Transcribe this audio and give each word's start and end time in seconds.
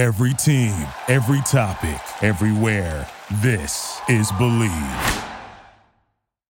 Every 0.00 0.32
team, 0.32 0.72
every 1.08 1.42
topic, 1.42 2.00
everywhere. 2.22 3.06
This 3.42 4.00
is 4.08 4.32
Bleav. 4.32 5.28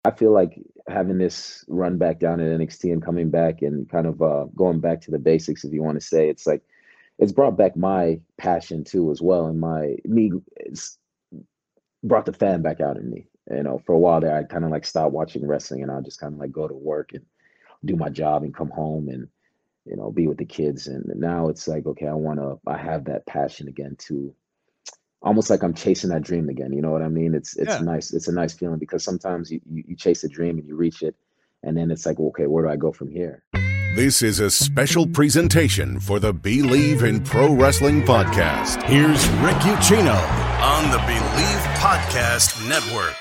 I 0.04 0.10
feel 0.10 0.32
like 0.32 0.60
having 0.88 1.18
this 1.18 1.64
run 1.68 1.96
back 1.96 2.18
down 2.18 2.40
at 2.40 2.58
NXT 2.58 2.92
and 2.92 3.00
coming 3.00 3.30
back 3.30 3.62
and 3.62 3.88
kind 3.88 4.08
of 4.08 4.20
uh, 4.20 4.46
going 4.56 4.80
back 4.80 5.00
to 5.02 5.12
the 5.12 5.20
basics, 5.20 5.62
if 5.62 5.72
you 5.72 5.80
want 5.80 5.94
to 5.96 6.04
say, 6.04 6.28
it's 6.28 6.44
like 6.44 6.60
it's 7.20 7.30
brought 7.30 7.56
back 7.56 7.76
my 7.76 8.18
passion 8.36 8.82
too, 8.82 9.12
as 9.12 9.22
well, 9.22 9.46
and 9.46 9.60
my 9.60 9.94
me. 10.04 10.32
It's 10.56 10.98
brought 12.02 12.26
the 12.26 12.32
fan 12.32 12.62
back 12.62 12.80
out 12.80 12.96
in 12.96 13.08
me. 13.08 13.28
You 13.48 13.62
know, 13.62 13.80
for 13.86 13.92
a 13.92 13.98
while 13.98 14.20
there, 14.20 14.36
I 14.36 14.42
kind 14.42 14.64
of 14.64 14.72
like 14.72 14.84
stopped 14.84 15.12
watching 15.12 15.46
wrestling, 15.46 15.84
and 15.84 15.92
I 15.92 16.00
just 16.00 16.18
kind 16.18 16.34
of 16.34 16.40
like 16.40 16.50
go 16.50 16.66
to 16.66 16.74
work 16.74 17.12
and 17.12 17.24
do 17.84 17.94
my 17.94 18.08
job 18.08 18.42
and 18.42 18.52
come 18.52 18.70
home 18.70 19.08
and 19.08 19.28
you 19.86 19.96
know 19.96 20.10
be 20.10 20.26
with 20.26 20.38
the 20.38 20.44
kids. 20.44 20.86
And 20.88 21.04
now 21.16 21.48
it's 21.48 21.66
like, 21.68 21.86
okay, 21.86 22.06
I 22.06 22.14
want 22.14 22.38
to. 22.40 22.58
I 22.66 22.76
have 22.76 23.04
that 23.06 23.26
passion 23.26 23.68
again 23.68 23.96
to 24.08 24.34
almost 25.22 25.50
like 25.50 25.62
I'm 25.62 25.74
chasing 25.74 26.10
that 26.10 26.22
dream 26.22 26.48
again. 26.48 26.72
You 26.72 26.82
know 26.82 26.90
what 26.90 27.02
I 27.02 27.08
mean? 27.08 27.34
It's 27.34 27.56
it's 27.56 27.70
Yeah. 27.70 27.80
nice. 27.80 28.12
It's 28.12 28.28
a 28.28 28.32
nice 28.32 28.54
feeling 28.54 28.78
because 28.78 29.04
sometimes 29.04 29.50
you, 29.50 29.60
you 29.70 29.84
you 29.88 29.96
chase 29.96 30.24
a 30.24 30.28
dream 30.28 30.58
and 30.58 30.66
you 30.66 30.76
reach 30.76 31.02
it, 31.02 31.14
and 31.62 31.76
then 31.76 31.90
it's 31.90 32.06
like, 32.06 32.18
okay, 32.20 32.46
where 32.46 32.64
do 32.64 32.70
I 32.70 32.76
go 32.76 32.92
from 32.92 33.10
here? 33.10 33.42
This 33.96 34.20
is 34.20 34.40
a 34.40 34.50
special 34.50 35.06
presentation 35.06 35.98
for 36.00 36.20
the 36.20 36.34
Bleav 36.34 37.02
in 37.02 37.22
Pro 37.24 37.54
Wrestling 37.54 38.02
podcast. 38.02 38.82
Here's 38.82 39.26
Rick 39.40 39.56
Ucchino. 39.72 40.18
On 40.60 40.90
the 40.90 40.98
Bleav 40.98 41.62
Podcast 41.78 42.68
Network. 42.68 43.16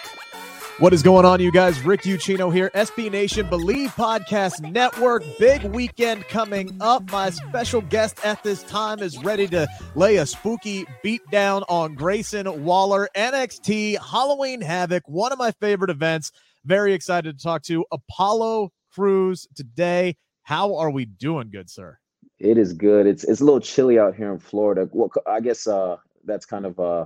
What 0.77 0.91
is 0.91 1.02
going 1.02 1.23
on, 1.23 1.39
you 1.39 1.53
guys? 1.53 1.79
Rick 1.85 2.02
Ucchino 2.02 2.53
here, 2.53 2.70
SB 2.75 3.09
Nation 3.09 3.47
Bleav 3.47 3.91
Podcast 3.91 4.59
Network. 4.73 5.23
Big 5.39 5.63
weekend 5.63 6.27
coming 6.27 6.75
up. 6.81 7.09
My 7.13 7.29
special 7.29 7.79
guest 7.79 8.20
at 8.25 8.43
this 8.43 8.61
time 8.63 8.99
is 8.99 9.17
ready 9.23 9.47
to 9.47 9.69
lay 9.95 10.17
a 10.17 10.25
spooky 10.25 10.85
beat 11.02 11.21
down 11.31 11.63
on 11.69 11.95
Grayson 11.95 12.66
Waller. 12.66 13.07
NXT 13.16 14.00
Halloween 14.00 14.59
Havoc, 14.59 15.08
one 15.08 15.31
of 15.31 15.38
my 15.39 15.52
favorite 15.61 15.91
events. 15.91 16.33
Very 16.66 16.94
excited 16.94 17.38
to 17.39 17.41
talk 17.41 17.61
to 17.63 17.85
Apollo 17.94 18.73
Crews 18.94 19.47
today. 19.55 20.17
How 20.44 20.75
are 20.75 20.91
we 20.91 21.05
doing, 21.05 21.52
good 21.52 21.69
sir? 21.69 22.00
It 22.38 22.57
is 22.57 22.73
good. 22.73 23.07
It's 23.07 23.23
it's 23.23 23.39
a 23.39 23.45
little 23.45 23.61
chilly 23.61 23.97
out 23.97 24.13
here 24.13 24.33
in 24.33 24.39
Florida. 24.39 24.89
Well, 24.91 25.09
I 25.25 25.39
guess 25.39 25.67
uh 25.67 25.95
that's 26.25 26.45
kind 26.45 26.66
of 26.66 26.78
uh 26.81 27.05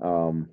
um 0.00 0.50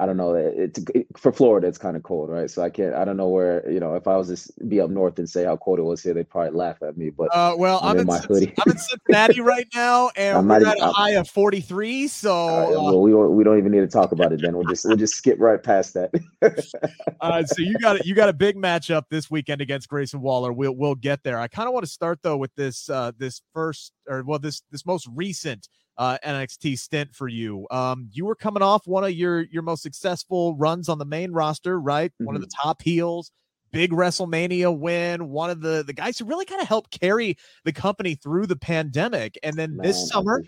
I 0.00 0.06
don't 0.06 0.16
know. 0.16 0.34
It's 0.34 0.78
it, 0.94 1.06
for 1.18 1.30
Florida. 1.30 1.66
It's 1.68 1.76
kind 1.76 1.94
of 1.94 2.02
cold, 2.02 2.30
right? 2.30 2.50
So 2.50 2.62
I 2.62 2.70
can't. 2.70 2.94
I 2.94 3.04
don't 3.04 3.18
know 3.18 3.28
where 3.28 3.70
you 3.70 3.80
know. 3.80 3.94
If 3.94 4.08
I 4.08 4.16
was 4.16 4.28
to 4.56 4.64
be 4.64 4.80
up 4.80 4.88
north 4.88 5.18
and 5.18 5.28
say 5.28 5.44
how 5.44 5.58
cold 5.58 5.78
it 5.78 5.82
was 5.82 6.02
here, 6.02 6.14
they'd 6.14 6.28
probably 6.28 6.56
laugh 6.56 6.82
at 6.82 6.96
me. 6.96 7.10
But 7.10 7.28
Uh, 7.34 7.54
well, 7.58 7.80
I'm 7.82 7.90
I'm, 7.90 7.98
in 7.98 8.06
my 8.06 8.18
hoodie. 8.18 8.54
I'm 8.64 8.72
in 8.72 8.78
Cincinnati 8.78 9.40
right 9.42 9.68
now, 9.74 10.10
and 10.16 10.38
I'm 10.38 10.48
we're 10.48 10.56
at 10.56 10.62
even- 10.78 10.88
a 10.88 10.92
high 10.92 11.10
of 11.10 11.28
43. 11.28 12.08
So, 12.08 12.32
uh, 12.34 12.70
well, 12.70 13.02
we 13.02 13.10
don't 13.10 13.36
we 13.36 13.44
don't 13.44 13.58
even 13.58 13.72
need 13.72 13.80
to 13.80 13.86
talk 13.88 14.12
about 14.12 14.32
it. 14.32 14.40
Then 14.40 14.56
we'll 14.56 14.66
just 14.66 14.86
we'll 14.86 14.96
just 14.96 15.14
skip 15.14 15.38
right 15.38 15.62
past 15.62 15.94
that. 15.94 16.10
Uh, 17.20 17.44
so 17.44 17.56
you 17.62 17.74
got 17.78 17.96
it. 17.96 18.06
You 18.06 18.14
got 18.14 18.30
a 18.30 18.32
big 18.32 18.56
matchup 18.56 19.02
this 19.10 19.30
weekend 19.30 19.60
against 19.60 19.88
Grayson 19.90 20.22
Waller. 20.22 20.52
We'll 20.54 20.72
we'll 20.72 20.94
get 20.94 21.22
there. 21.22 21.38
I 21.38 21.48
kind 21.48 21.68
of 21.68 21.74
want 21.74 21.84
to 21.84 21.90
start 21.90 22.20
though 22.22 22.38
with 22.38 22.54
this 22.54 22.88
uh, 22.88 23.12
this 23.18 23.42
first 23.52 23.92
or 24.08 24.22
well 24.22 24.38
this 24.38 24.62
this 24.70 24.86
most 24.86 25.06
recent 25.14 25.68
uh, 25.98 26.18
NXT 26.24 26.78
stint 26.78 27.14
for 27.14 27.28
you. 27.28 27.66
Um, 27.70 28.08
you 28.12 28.24
were 28.24 28.34
coming 28.34 28.62
off 28.62 28.86
one 28.86 29.04
of 29.04 29.12
your 29.12 29.42
your 29.42 29.62
most 29.62 29.82
successful 29.82 30.56
runs 30.56 30.88
on 30.88 30.98
the 30.98 31.04
main 31.04 31.32
roster, 31.32 31.80
right? 31.80 32.12
One 32.18 32.34
of 32.36 32.40
the 32.42 32.50
top 32.62 32.82
heels. 32.82 33.30
Big 33.72 33.92
WrestleMania 33.92 34.76
win, 34.76 35.28
one 35.28 35.48
of 35.48 35.60
the 35.60 35.84
the 35.86 35.92
guys 35.92 36.18
who 36.18 36.24
really 36.24 36.44
kind 36.44 36.60
of 36.60 36.66
helped 36.66 36.90
carry 36.98 37.36
the 37.64 37.72
company 37.72 38.16
through 38.16 38.46
the 38.46 38.56
pandemic. 38.56 39.38
And 39.44 39.54
then 39.54 39.76
Man, 39.76 39.86
this 39.86 40.08
summer. 40.08 40.42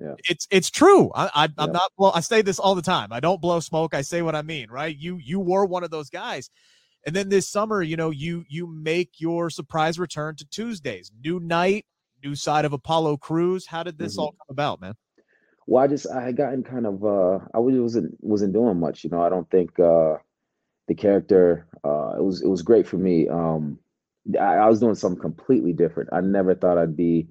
Yeah. 0.00 0.14
it's 0.28 0.48
it's 0.50 0.68
true. 0.68 1.12
I, 1.14 1.26
I 1.26 1.44
I'm 1.44 1.52
Yeah. 1.58 1.66
not. 1.66 1.92
Well, 1.96 2.10
I 2.16 2.20
say 2.20 2.42
this 2.42 2.58
all 2.58 2.74
the 2.74 2.82
time. 2.82 3.12
I 3.12 3.20
don't 3.20 3.40
blow 3.40 3.60
smoke. 3.60 3.94
I 3.94 4.00
say 4.02 4.22
what 4.22 4.34
I 4.34 4.42
mean. 4.42 4.70
Right? 4.70 4.96
You 4.96 5.18
you 5.18 5.38
were 5.38 5.66
one 5.66 5.84
of 5.84 5.90
those 5.92 6.10
guys, 6.10 6.50
and 7.06 7.14
then 7.14 7.28
this 7.28 7.48
summer, 7.48 7.80
you 7.80 7.96
know, 7.96 8.10
you 8.10 8.44
you 8.48 8.66
make 8.66 9.20
your 9.20 9.50
surprise 9.50 9.96
return 9.98 10.34
to 10.36 10.44
Tuesdays. 10.48 11.12
New 11.24 11.38
night, 11.38 11.86
new 12.24 12.34
side 12.34 12.64
of 12.64 12.72
Apollo 12.72 13.18
Crews. 13.18 13.66
How 13.66 13.82
did 13.82 13.98
this 13.98 14.16
Mhm. 14.16 14.18
all 14.18 14.32
come 14.32 14.46
about, 14.50 14.80
man? 14.80 14.94
Well, 15.66 15.84
I 15.84 15.86
just 15.86 16.06
I 16.10 16.22
had 16.22 16.36
gotten 16.36 16.62
kind 16.62 16.86
of 16.86 17.04
uh 17.04 17.40
I 17.54 17.58
was 17.58 17.76
wasn't 17.78 18.16
wasn't 18.24 18.54
doing 18.54 18.78
much, 18.80 19.04
you 19.04 19.10
know. 19.10 19.22
I 19.22 19.28
don't 19.28 19.50
think 19.50 19.78
uh 19.78 20.16
the 20.88 20.94
character 20.94 21.68
uh 21.84 22.14
it 22.18 22.24
was 22.24 22.42
it 22.42 22.48
was 22.48 22.62
great 22.62 22.86
for 22.86 22.98
me. 22.98 23.28
Um 23.28 23.78
I, 24.40 24.56
I 24.56 24.68
was 24.68 24.80
doing 24.80 24.94
something 24.94 25.20
completely 25.20 25.72
different. 25.72 26.10
I 26.12 26.20
never 26.22 26.54
thought 26.54 26.78
I'd 26.78 26.96
be 26.96 27.28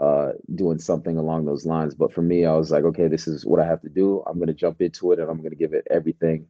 uh 0.00 0.32
doing 0.54 0.78
something 0.78 1.18
along 1.18 1.46
those 1.46 1.66
lines, 1.66 1.94
but 1.94 2.12
for 2.12 2.22
me 2.22 2.46
I 2.46 2.56
was 2.56 2.70
like, 2.70 2.84
okay, 2.84 3.08
this 3.08 3.28
is 3.28 3.46
what 3.46 3.60
I 3.60 3.66
have 3.66 3.82
to 3.82 3.88
do. 3.90 4.22
I'm 4.26 4.38
going 4.38 4.48
to 4.48 4.54
jump 4.54 4.82
into 4.82 5.12
it 5.12 5.18
and 5.20 5.30
I'm 5.30 5.38
going 5.38 5.50
to 5.50 5.56
give 5.56 5.74
it 5.74 5.86
everything 5.90 6.46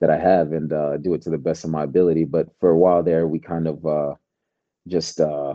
that 0.00 0.10
I 0.10 0.18
have 0.18 0.52
and 0.52 0.72
uh 0.72 0.98
do 0.98 1.14
it 1.14 1.22
to 1.22 1.30
the 1.30 1.38
best 1.38 1.64
of 1.64 1.70
my 1.70 1.84
ability. 1.84 2.24
But 2.24 2.48
for 2.60 2.70
a 2.70 2.78
while 2.78 3.02
there 3.02 3.26
we 3.28 3.38
kind 3.40 3.68
of 3.68 3.86
uh 3.86 4.14
just 4.88 5.20
uh 5.20 5.54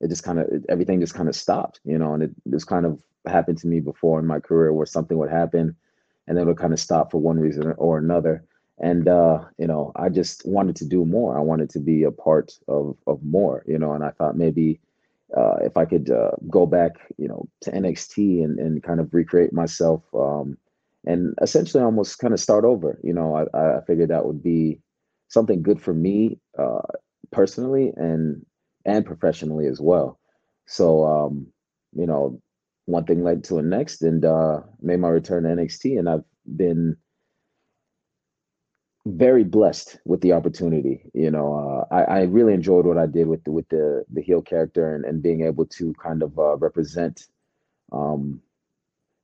it 0.00 0.08
just 0.08 0.22
kind 0.22 0.38
of 0.38 0.46
everything 0.68 1.00
just 1.00 1.14
kind 1.14 1.28
of 1.28 1.36
stopped, 1.36 1.80
you 1.84 1.98
know, 1.98 2.14
and 2.14 2.22
it 2.22 2.30
this 2.46 2.64
kind 2.64 2.86
of 2.86 2.98
happened 3.26 3.58
to 3.58 3.66
me 3.66 3.80
before 3.80 4.18
in 4.18 4.26
my 4.26 4.40
career 4.40 4.72
where 4.72 4.86
something 4.86 5.18
would 5.18 5.30
happen 5.30 5.76
and 6.26 6.36
then 6.36 6.44
it 6.44 6.46
would 6.46 6.58
kind 6.58 6.72
of 6.72 6.80
stop 6.80 7.10
for 7.10 7.18
one 7.18 7.38
reason 7.38 7.72
or 7.76 7.98
another. 7.98 8.44
And 8.78 9.08
uh, 9.08 9.44
you 9.58 9.66
know, 9.66 9.92
I 9.96 10.08
just 10.08 10.46
wanted 10.46 10.76
to 10.76 10.84
do 10.84 11.04
more. 11.04 11.36
I 11.36 11.40
wanted 11.40 11.70
to 11.70 11.80
be 11.80 12.04
a 12.04 12.12
part 12.12 12.52
of 12.68 12.96
of 13.06 13.22
more, 13.24 13.64
you 13.66 13.78
know, 13.78 13.92
and 13.92 14.04
I 14.04 14.10
thought 14.10 14.36
maybe 14.36 14.80
uh, 15.36 15.56
if 15.62 15.76
I 15.76 15.84
could 15.84 16.10
uh, 16.10 16.30
go 16.48 16.66
back, 16.66 16.92
you 17.16 17.28
know, 17.28 17.48
to 17.62 17.70
NXT 17.72 18.44
and, 18.44 18.58
and 18.58 18.82
kind 18.82 19.00
of 19.00 19.12
recreate 19.12 19.52
myself 19.52 20.02
um, 20.14 20.56
and 21.06 21.34
essentially 21.42 21.82
almost 21.82 22.18
kind 22.18 22.32
of 22.32 22.40
start 22.40 22.64
over, 22.64 22.98
you 23.02 23.12
know, 23.12 23.34
I, 23.34 23.58
I 23.58 23.80
figured 23.86 24.08
that 24.08 24.24
would 24.24 24.42
be 24.42 24.80
something 25.28 25.62
good 25.62 25.80
for 25.80 25.92
me 25.92 26.38
uh, 26.58 26.80
personally 27.30 27.92
and 27.96 28.44
and 28.88 29.04
professionally 29.06 29.66
as 29.66 29.80
well. 29.80 30.18
So, 30.66 31.04
um, 31.04 31.46
you 31.94 32.06
know, 32.06 32.40
one 32.86 33.04
thing 33.04 33.22
led 33.22 33.44
to 33.44 33.54
the 33.54 33.62
next 33.62 34.02
and 34.02 34.24
uh, 34.24 34.60
made 34.80 35.00
my 35.00 35.08
return 35.08 35.44
to 35.44 35.50
NXT, 35.50 35.98
and 35.98 36.08
I've 36.08 36.24
been 36.56 36.96
very 39.06 39.44
blessed 39.44 39.98
with 40.04 40.20
the 40.20 40.32
opportunity. 40.32 41.10
You 41.14 41.30
know, 41.30 41.54
uh, 41.90 41.94
I, 41.94 42.02
I 42.02 42.22
really 42.22 42.54
enjoyed 42.54 42.86
what 42.86 42.98
I 42.98 43.06
did 43.06 43.26
with 43.26 43.44
the, 43.44 43.52
with 43.52 43.68
the 43.68 44.04
the 44.12 44.22
heel 44.22 44.42
character 44.42 44.94
and, 44.94 45.04
and 45.04 45.22
being 45.22 45.42
able 45.42 45.66
to 45.66 45.94
kind 45.94 46.22
of 46.22 46.38
uh, 46.38 46.56
represent 46.56 47.26
um, 47.92 48.40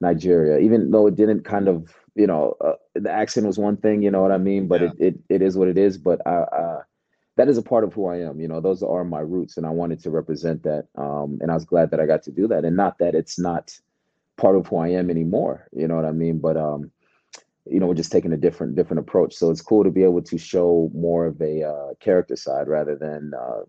Nigeria, 0.00 0.58
even 0.58 0.90
though 0.90 1.06
it 1.06 1.16
didn't 1.16 1.44
kind 1.44 1.68
of, 1.68 1.94
you 2.14 2.26
know, 2.26 2.56
uh, 2.60 2.74
the 2.94 3.10
accent 3.10 3.46
was 3.46 3.58
one 3.58 3.76
thing, 3.76 4.02
you 4.02 4.10
know 4.10 4.22
what 4.22 4.32
I 4.32 4.38
mean, 4.38 4.68
but 4.68 4.82
Yeah. 4.82 4.88
it, 4.88 4.92
it 4.98 5.14
it 5.28 5.42
is 5.42 5.56
what 5.56 5.68
it 5.68 5.78
is. 5.78 5.98
But 5.98 6.20
I, 6.26 6.36
uh, 6.62 6.82
that 7.36 7.48
is 7.48 7.58
a 7.58 7.62
part 7.62 7.84
of 7.84 7.92
who 7.92 8.06
I 8.06 8.20
am. 8.20 8.40
You 8.40 8.48
know, 8.48 8.60
those 8.60 8.82
are 8.82 9.04
my 9.04 9.20
roots, 9.20 9.56
and 9.56 9.66
I 9.66 9.70
wanted 9.70 10.00
to 10.00 10.10
represent 10.10 10.62
that. 10.62 10.86
Um, 10.96 11.38
and 11.40 11.50
I 11.50 11.54
was 11.54 11.64
glad 11.64 11.90
that 11.90 12.00
I 12.00 12.06
got 12.06 12.22
to 12.24 12.30
do 12.30 12.46
that, 12.48 12.64
and 12.64 12.76
not 12.76 12.98
that 12.98 13.14
it's 13.14 13.38
not 13.38 13.76
part 14.36 14.56
of 14.56 14.66
who 14.66 14.76
I 14.76 14.88
am 14.88 15.10
anymore. 15.10 15.68
You 15.72 15.88
know 15.88 15.96
what 15.96 16.04
I 16.04 16.12
mean? 16.12 16.38
But 16.38 16.56
um, 16.56 16.90
you 17.66 17.80
know, 17.80 17.86
we're 17.86 17.94
just 17.94 18.12
taking 18.12 18.32
a 18.32 18.36
different 18.36 18.76
different 18.76 19.00
approach. 19.00 19.34
So 19.34 19.50
it's 19.50 19.62
cool 19.62 19.84
to 19.84 19.90
be 19.90 20.04
able 20.04 20.22
to 20.22 20.38
show 20.38 20.90
more 20.94 21.26
of 21.26 21.40
a 21.40 21.64
uh, 21.64 21.94
character 22.00 22.36
side 22.36 22.68
rather 22.68 22.96
than 22.96 23.32
uh, 23.34 23.62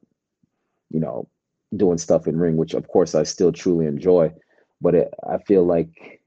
you 0.92 1.00
know 1.00 1.28
doing 1.75 1.98
stuff 1.98 2.28
in 2.28 2.38
ring, 2.38 2.58
which 2.58 2.74
of 2.74 2.88
course 2.88 3.16
I 3.16 3.24
still 3.24 3.52
truly 3.52 3.88
enjoy. 3.88 4.31
But 4.81 4.96
it, 4.96 5.14
I 5.28 5.38
feel 5.40 5.66
like 5.66 6.22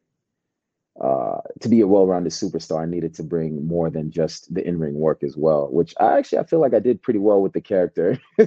uh, 1.01 1.41
to 1.61 1.69
be 1.69 1.81
a 1.81 1.87
well-rounded 1.87 2.33
superstar, 2.33 2.83
I 2.83 2.87
needed 2.87 3.15
to 3.15 3.23
bring 3.23 3.67
more 3.67 3.89
than 3.91 4.11
just 4.11 4.53
the 4.53 4.67
in-ring 4.67 4.95
work 4.95 5.23
as 5.23 5.37
well. 5.37 5.69
Which 5.71 5.95
I 6.01 6.19
actually 6.19 6.39
I 6.39 6.45
feel 6.45 6.61
like 6.61 6.75
I 6.75 6.81
did 6.81 7.03
pretty 7.03 7.21
well 7.21 7.41
with 7.41 7.53
the 7.53 7.61
character. 7.61 8.19
Oh, 8.39 8.45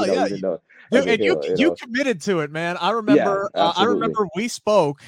You 0.00 0.06
know, 0.06 0.12
yeah, 0.14 0.26
even 0.26 0.40
though- 0.40 0.60
a 0.92 0.96
and 0.98 1.08
you 1.22 1.32
heel, 1.32 1.40
you 1.44 1.54
you 1.58 1.66
know. 1.68 1.74
committed 1.82 2.20
to 2.22 2.40
it, 2.40 2.50
man. 2.50 2.76
I 2.80 2.90
remember. 2.90 3.50
uh, 3.54 3.72
I 3.76 3.84
remember 3.84 4.26
we 4.36 4.48
spoke 4.48 5.00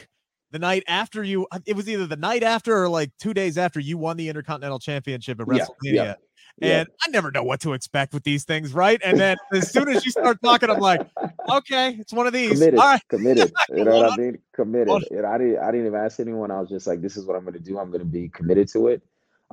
the 0.51 0.59
night 0.59 0.83
after 0.89 1.23
you. 1.23 1.47
It 1.67 1.77
was 1.77 1.89
either 1.89 2.07
the 2.07 2.17
night 2.17 2.43
after 2.43 2.77
or 2.83 2.89
like 2.89 3.13
two 3.19 3.33
days 3.35 3.57
after 3.59 3.81
you 3.81 3.97
won 3.99 4.17
the 4.17 4.29
Intercontinental 4.29 4.79
Championship 4.79 5.41
at 5.41 5.47
Yeah, 5.47 5.65
WrestleMania. 5.65 5.95
yeah, 5.95 6.15
yeah. 6.61 6.81
And 6.81 6.89
I 7.07 7.11
never 7.11 7.31
know 7.31 7.43
what 7.43 7.61
to 7.61 7.73
expect 7.73 8.13
with 8.13 8.25
these 8.25 8.45
things, 8.45 8.73
right? 8.73 9.01
And 9.05 9.19
then 9.19 9.37
as 9.53 9.71
soon 9.71 9.89
as 9.89 10.05
you 10.05 10.11
start 10.11 10.39
talking, 10.43 10.71
I'm 10.71 10.81
like, 10.81 11.03
okay, 11.51 11.97
it's 11.99 12.13
one 12.13 12.27
of 12.27 12.33
these. 12.33 12.59
committed, 12.59 12.81
All 12.81 12.87
right. 12.87 13.03
committed. 13.09 13.53
You 13.71 13.85
know 13.85 13.99
what 13.99 14.13
I 14.13 14.17
mean? 14.17 14.39
Committed. 14.55 15.05
You 15.11 15.23
know, 15.23 15.29
I 15.29 15.39
didn't. 15.39 15.59
I 15.59 15.71
didn't 15.71 15.87
even 15.87 16.01
ask 16.01 16.21
anyone. 16.21 16.51
I 16.51 16.61
was 16.61 16.69
just 16.69 16.87
like, 16.87 17.01
"This 17.03 17.17
is 17.17 17.27
what 17.27 17.37
I'm 17.37 17.43
going 17.43 17.55
to 17.55 17.61
do. 17.61 17.79
I'm 17.79 17.91
going 17.91 18.01
to 18.01 18.07
be 18.07 18.29
committed 18.29 18.69
to 18.69 18.89
it. 18.89 19.03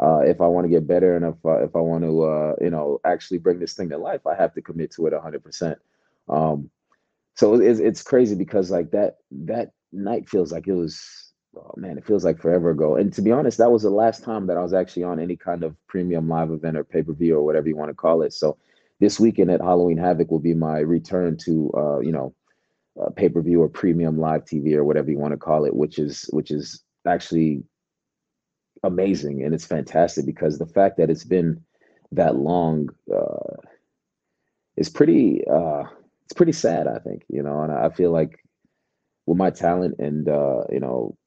Uh, 0.02 0.20
if 0.20 0.42
I 0.42 0.48
want 0.48 0.66
to 0.66 0.70
get 0.70 0.88
better, 0.88 1.16
and 1.16 1.26
if 1.26 1.36
uh, 1.46 1.64
if 1.64 1.76
I 1.76 1.80
want 1.80 2.04
to, 2.04 2.24
uh, 2.24 2.56
you 2.62 2.70
know, 2.70 3.00
actually 3.06 3.38
bring 3.38 3.60
this 3.60 3.74
thing 3.74 3.90
to 3.90 3.98
life, 3.98 4.26
I 4.26 4.36
have 4.36 4.54
to 4.56 4.62
commit 4.62 4.92
to 4.92 5.08
it 5.08 5.14
100." 5.14 5.44
percent 5.44 5.78
Um, 6.30 6.70
so 7.36 7.56
it's 7.56 7.80
it's 7.80 8.02
crazy 8.02 8.36
because 8.36 8.72
like 8.72 8.92
that 8.92 9.18
that 9.32 9.72
night 9.92 10.30
feels 10.30 10.52
like 10.52 10.68
it 10.68 10.74
was. 10.74 11.25
Oh 11.56 11.74
man, 11.78 11.98
it 11.98 12.06
feels 12.06 12.26
like 12.26 12.40
forever 12.40 12.72
ago. 12.72 12.96
And 12.96 13.14
to 13.14 13.22
be 13.22 13.32
honest, 13.32 13.58
that 13.60 13.72
was 13.72 13.84
the 13.84 13.90
last 13.90 14.24
time 14.24 14.48
that 14.48 14.58
I 14.58 14.62
was 14.62 14.74
actually 14.74 15.04
on 15.04 15.20
any 15.20 15.36
kind 15.38 15.64
of 15.64 15.76
premium 15.88 16.28
live 16.28 16.52
event 16.52 16.78
or 16.78 16.84
pay 16.84 17.02
per 17.04 17.14
view 17.14 17.38
or 17.38 17.44
whatever 17.44 17.68
you 17.68 17.76
want 17.76 17.90
to 17.90 17.96
call 17.96 18.22
it. 18.22 18.34
So 18.34 18.58
this 19.00 19.20
weekend 19.20 19.52
at 19.52 19.62
Halloween 19.62 19.98
Havoc 19.98 20.32
will 20.32 20.40
be 20.40 20.54
my 20.54 20.80
return 20.80 21.38
to, 21.46 21.72
uh, 21.76 22.00
you 22.00 22.12
know, 22.12 22.34
uh, 23.02 23.10
pay 23.10 23.30
per 23.30 23.42
view 23.42 23.62
or 23.62 23.70
premium 23.70 24.20
live 24.20 24.46
TV 24.46 24.76
or 24.76 24.84
whatever 24.84 25.10
you 25.12 25.18
want 25.18 25.34
to 25.34 25.38
call 25.38 25.66
it, 25.66 25.76
which 25.76 26.00
is 26.00 26.30
which 26.34 26.52
is 26.52 26.84
actually 27.08 27.64
amazing 28.84 29.44
and 29.44 29.54
it's 29.54 29.66
fantastic 29.66 30.26
because 30.26 30.58
the 30.60 30.66
fact 30.66 30.98
that 30.98 31.10
it's 31.10 31.24
been 31.24 31.60
that 32.12 32.36
long 32.36 32.88
uh, 33.14 33.56
is 34.78 34.90
pretty 34.90 35.44
uh, 35.48 35.84
it's 36.26 36.34
pretty 36.36 36.52
sad. 36.52 36.88
I 36.88 37.00
think 37.00 37.24
you 37.30 37.44
know, 37.44 37.62
and 37.62 37.72
I 37.72 37.90
feel 37.90 38.12
like 38.12 38.40
with 39.26 39.38
my 39.38 39.50
talent 39.50 39.96
and 40.00 40.28
uh, 40.28 40.64
you 40.72 40.80
know 40.80 41.18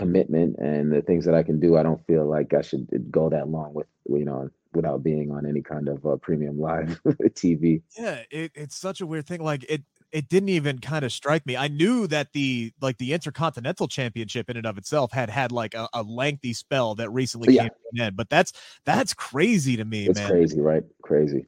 commitment 0.00 0.56
and 0.58 0.90
the 0.90 1.02
things 1.02 1.26
that 1.26 1.34
I 1.34 1.42
can 1.42 1.60
do, 1.60 1.76
I 1.76 1.82
don't 1.82 2.04
feel 2.06 2.24
like 2.24 2.54
I 2.54 2.62
should 2.62 2.88
go 3.10 3.28
that 3.28 3.48
long 3.48 3.74
with 3.74 3.86
you 4.08 4.24
know 4.24 4.48
without 4.72 5.02
being 5.02 5.30
on 5.30 5.44
any 5.44 5.60
kind 5.60 5.88
of 5.88 6.06
uh, 6.06 6.16
premium 6.16 6.58
live 6.58 7.00
TV. 7.06 7.82
Yeah, 7.98 8.22
it, 8.30 8.52
it's 8.54 8.76
such 8.76 9.02
a 9.02 9.06
weird 9.06 9.26
thing. 9.26 9.42
Like 9.42 9.64
it, 9.68 9.82
it 10.10 10.28
didn't 10.28 10.48
even 10.48 10.78
kind 10.78 11.04
of 11.04 11.12
strike 11.12 11.44
me. 11.44 11.54
I 11.54 11.68
knew 11.68 12.06
that 12.06 12.32
the 12.32 12.72
like 12.80 12.96
the 12.96 13.12
Intercontinental 13.12 13.88
Championship 13.88 14.48
in 14.48 14.56
and 14.56 14.66
of 14.66 14.78
itself 14.78 15.12
had 15.12 15.28
had 15.28 15.52
like 15.52 15.74
a, 15.74 15.86
a 15.92 16.02
lengthy 16.02 16.54
spell 16.54 16.94
that 16.94 17.10
recently 17.10 17.54
yeah. 17.54 17.62
came 17.62 17.68
to 17.68 18.00
an 18.00 18.06
end. 18.06 18.16
But 18.16 18.30
that's 18.30 18.54
that's 18.86 19.12
crazy 19.12 19.76
to 19.76 19.84
me. 19.84 20.06
It's 20.06 20.18
man. 20.18 20.30
crazy, 20.30 20.60
right? 20.60 20.82
Crazy. 21.02 21.46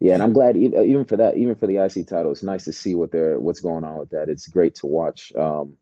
Yeah, 0.00 0.14
and 0.14 0.22
I'm 0.22 0.32
glad 0.32 0.56
even 0.56 1.04
for 1.04 1.16
that, 1.16 1.36
even 1.36 1.54
for 1.54 1.66
the 1.66 1.78
IC 1.78 2.08
title, 2.08 2.30
it's 2.30 2.42
nice 2.42 2.64
to 2.64 2.72
see 2.72 2.94
what 2.94 3.10
they're 3.12 3.38
what's 3.38 3.60
going 3.60 3.84
on 3.84 3.98
with 3.98 4.10
that. 4.10 4.28
It's 4.28 4.48
great 4.48 4.74
to 4.76 4.86
watch. 4.86 5.32
Um, 5.36 5.76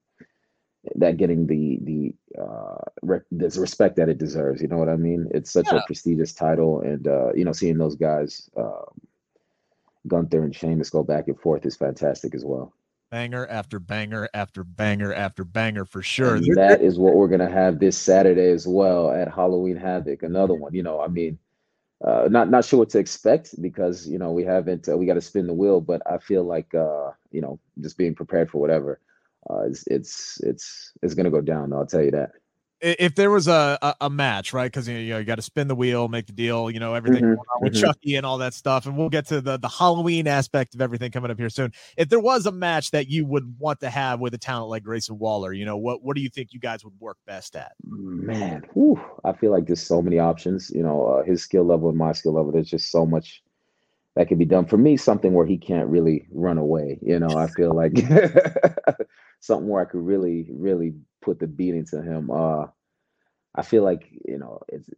that 0.97 1.17
getting 1.17 1.47
the 1.47 1.79
the 1.83 2.41
uh 2.41 2.83
re- 3.03 3.21
the 3.33 3.49
respect 3.61 3.97
that 3.97 4.09
it 4.09 4.19
deserves. 4.19 4.61
You 4.61 4.69
know 4.69 4.77
what 4.77 4.89
I 4.89 4.97
mean? 4.97 5.29
It's 5.33 5.53
such 5.53 5.67
yeah. 5.73 5.79
a 5.79 5.87
prestigious 5.87 6.33
title, 6.33 6.81
and 6.81 7.07
uh, 7.07 7.33
you 7.35 7.45
know, 7.45 7.53
seeing 7.53 7.79
those 7.79 7.97
guys, 7.97 8.51
uh, 8.57 8.85
Gunther 10.07 10.43
and 10.43 10.55
Sheamus, 10.55 10.91
go 10.91 11.03
back 11.03 11.29
and 11.29 11.39
forth 11.39 11.65
is 11.67 11.77
fantastic 11.77 12.35
as 12.35 12.45
well. 12.45 12.73
Banger 13.11 13.47
after 13.47 13.79
banger 13.79 14.29
after 14.35 14.65
banger 14.65 15.15
after 15.15 15.45
banger 15.45 15.85
for 15.85 16.03
sure. 16.03 16.37
And 16.37 16.57
that 16.57 16.81
is 16.81 16.99
what 16.99 17.15
we're 17.15 17.29
gonna 17.29 17.51
have 17.51 17.79
this 17.79 17.97
Saturday 17.97 18.51
as 18.51 18.67
well 18.67 19.11
at 19.11 19.33
Halloween 19.33 19.77
Havoc. 19.77 20.23
Another 20.23 20.55
one. 20.55 20.75
You 20.75 20.83
know, 20.83 21.01
I 21.01 21.09
mean. 21.09 21.39
Uh, 22.05 22.29
not 22.31 22.51
not 22.51 22.65
sure 22.65 22.81
what 22.81 22.91
to 22.91 22.99
expect 22.99 23.55
because 23.63 24.07
you 24.07 24.19
know 24.19 24.31
we 24.33 24.45
haven't 24.45 24.89
uh, 24.89 24.97
we 24.97 25.07
got 25.07 25.15
to 25.15 25.23
spin 25.23 25.47
the 25.47 25.55
wheel, 25.55 25.81
but 25.81 26.03
I 26.05 26.19
feel 26.19 26.45
like 26.45 26.75
uh, 26.75 27.13
you 27.31 27.41
know 27.41 27.59
just 27.81 27.97
being 27.97 28.15
prepared 28.15 28.51
for 28.51 28.59
whatever 28.59 29.01
uh, 29.51 29.63
it's 29.67 29.85
it's 29.87 30.41
it's 30.43 30.93
it's 31.03 31.15
gonna 31.15 31.31
go 31.31 31.41
down. 31.41 31.73
I'll 31.73 31.87
tell 31.87 32.03
you 32.03 32.11
that. 32.13 32.31
If 32.81 33.15
there 33.15 33.31
was 33.31 33.49
a 33.49 33.79
a, 33.81 33.95
a 34.03 34.11
match, 34.11 34.53
right? 34.53 34.71
Because 34.71 34.89
you 34.89 35.11
know 35.11 35.19
you 35.19 35.25
got 35.25 35.37
to 35.37 35.43
spin 35.43 35.69
the 35.69 35.75
wheel, 35.75 36.09
make 36.09 36.27
the 36.27 36.33
deal, 36.33 36.71
you 36.71 36.81
know 36.81 36.95
everything 36.95 37.23
mm-hmm, 37.25 37.65
with 37.65 37.75
mm-hmm. 37.75 37.83
Chucky 37.83 38.17
and 38.17 38.27
all 38.27 38.39
that 38.39 38.53
stuff, 38.53 38.85
and 38.85 38.97
we'll 38.97 39.09
get 39.09 39.27
to 39.29 39.41
the 39.41 39.57
the 39.59 39.69
Halloween 39.69 40.27
aspect 40.27 40.75
of 40.75 40.83
everything 40.83 41.11
coming 41.11 41.31
up 41.31 41.39
here 41.39 41.49
soon. 41.49 41.73
If 41.97 42.09
there 42.09 42.21
was 42.21 42.47
a 42.47 42.53
match 42.53 42.91
that 42.91 43.09
you 43.09 43.25
would 43.27 43.59
want 43.59 43.81
to 43.81 43.91
have 43.91 44.21
with 44.21 44.35
a 44.35 44.39
talent 44.39 44.69
like 44.69 44.83
Grayson 44.83 45.19
Waller, 45.19 45.53
you 45.53 45.65
know 45.65 45.77
what 45.77 46.03
what 46.03 46.17
do 46.17 46.23
you 46.23 46.29
think 46.29 46.53
you 46.53 46.61
guys 46.61 46.85
would 46.85 46.95
work 47.01 47.17
best 47.27 47.57
at? 47.57 47.73
Man, 47.85 48.65
whew, 48.75 49.01
I 49.25 49.33
feel 49.33 49.51
like 49.51 49.67
there's 49.67 49.83
so 49.83 50.03
many 50.03 50.19
options. 50.19 50.71
You 50.71 50.83
know, 50.83 51.07
uh, 51.07 51.23
his 51.23 51.43
skill 51.43 51.65
level 51.65 51.89
and 51.89 51.97
my 51.97 52.13
skill 52.13 52.35
level. 52.35 52.53
There's 52.53 52.69
just 52.69 52.91
so 52.91 53.07
much 53.07 53.43
that 54.17 54.29
can 54.29 54.39
be 54.39 54.45
done. 54.45 54.67
For 54.67 54.77
me 54.79 54.97
something 54.97 55.33
where 55.33 55.47
he 55.47 55.59
can't 55.59 55.89
really 55.89 56.27
run 56.33 56.59
away 56.59 56.99
you 57.03 57.19
know 57.19 57.37
i 57.37 57.47
feel 57.49 57.75
like 57.75 57.93
something 59.41 59.69
where 59.69 59.83
i 59.83 59.91
could 59.91 60.01
really 60.05 60.49
really 60.53 60.95
put 61.23 61.39
the 61.39 61.47
beat 61.47 61.75
into 61.75 62.03
him. 62.03 62.31
Uh 62.31 62.67
i 63.55 63.63
feel 63.63 63.83
like 63.83 64.09
you 64.27 64.39
know 64.39 64.61
it's 64.69 64.89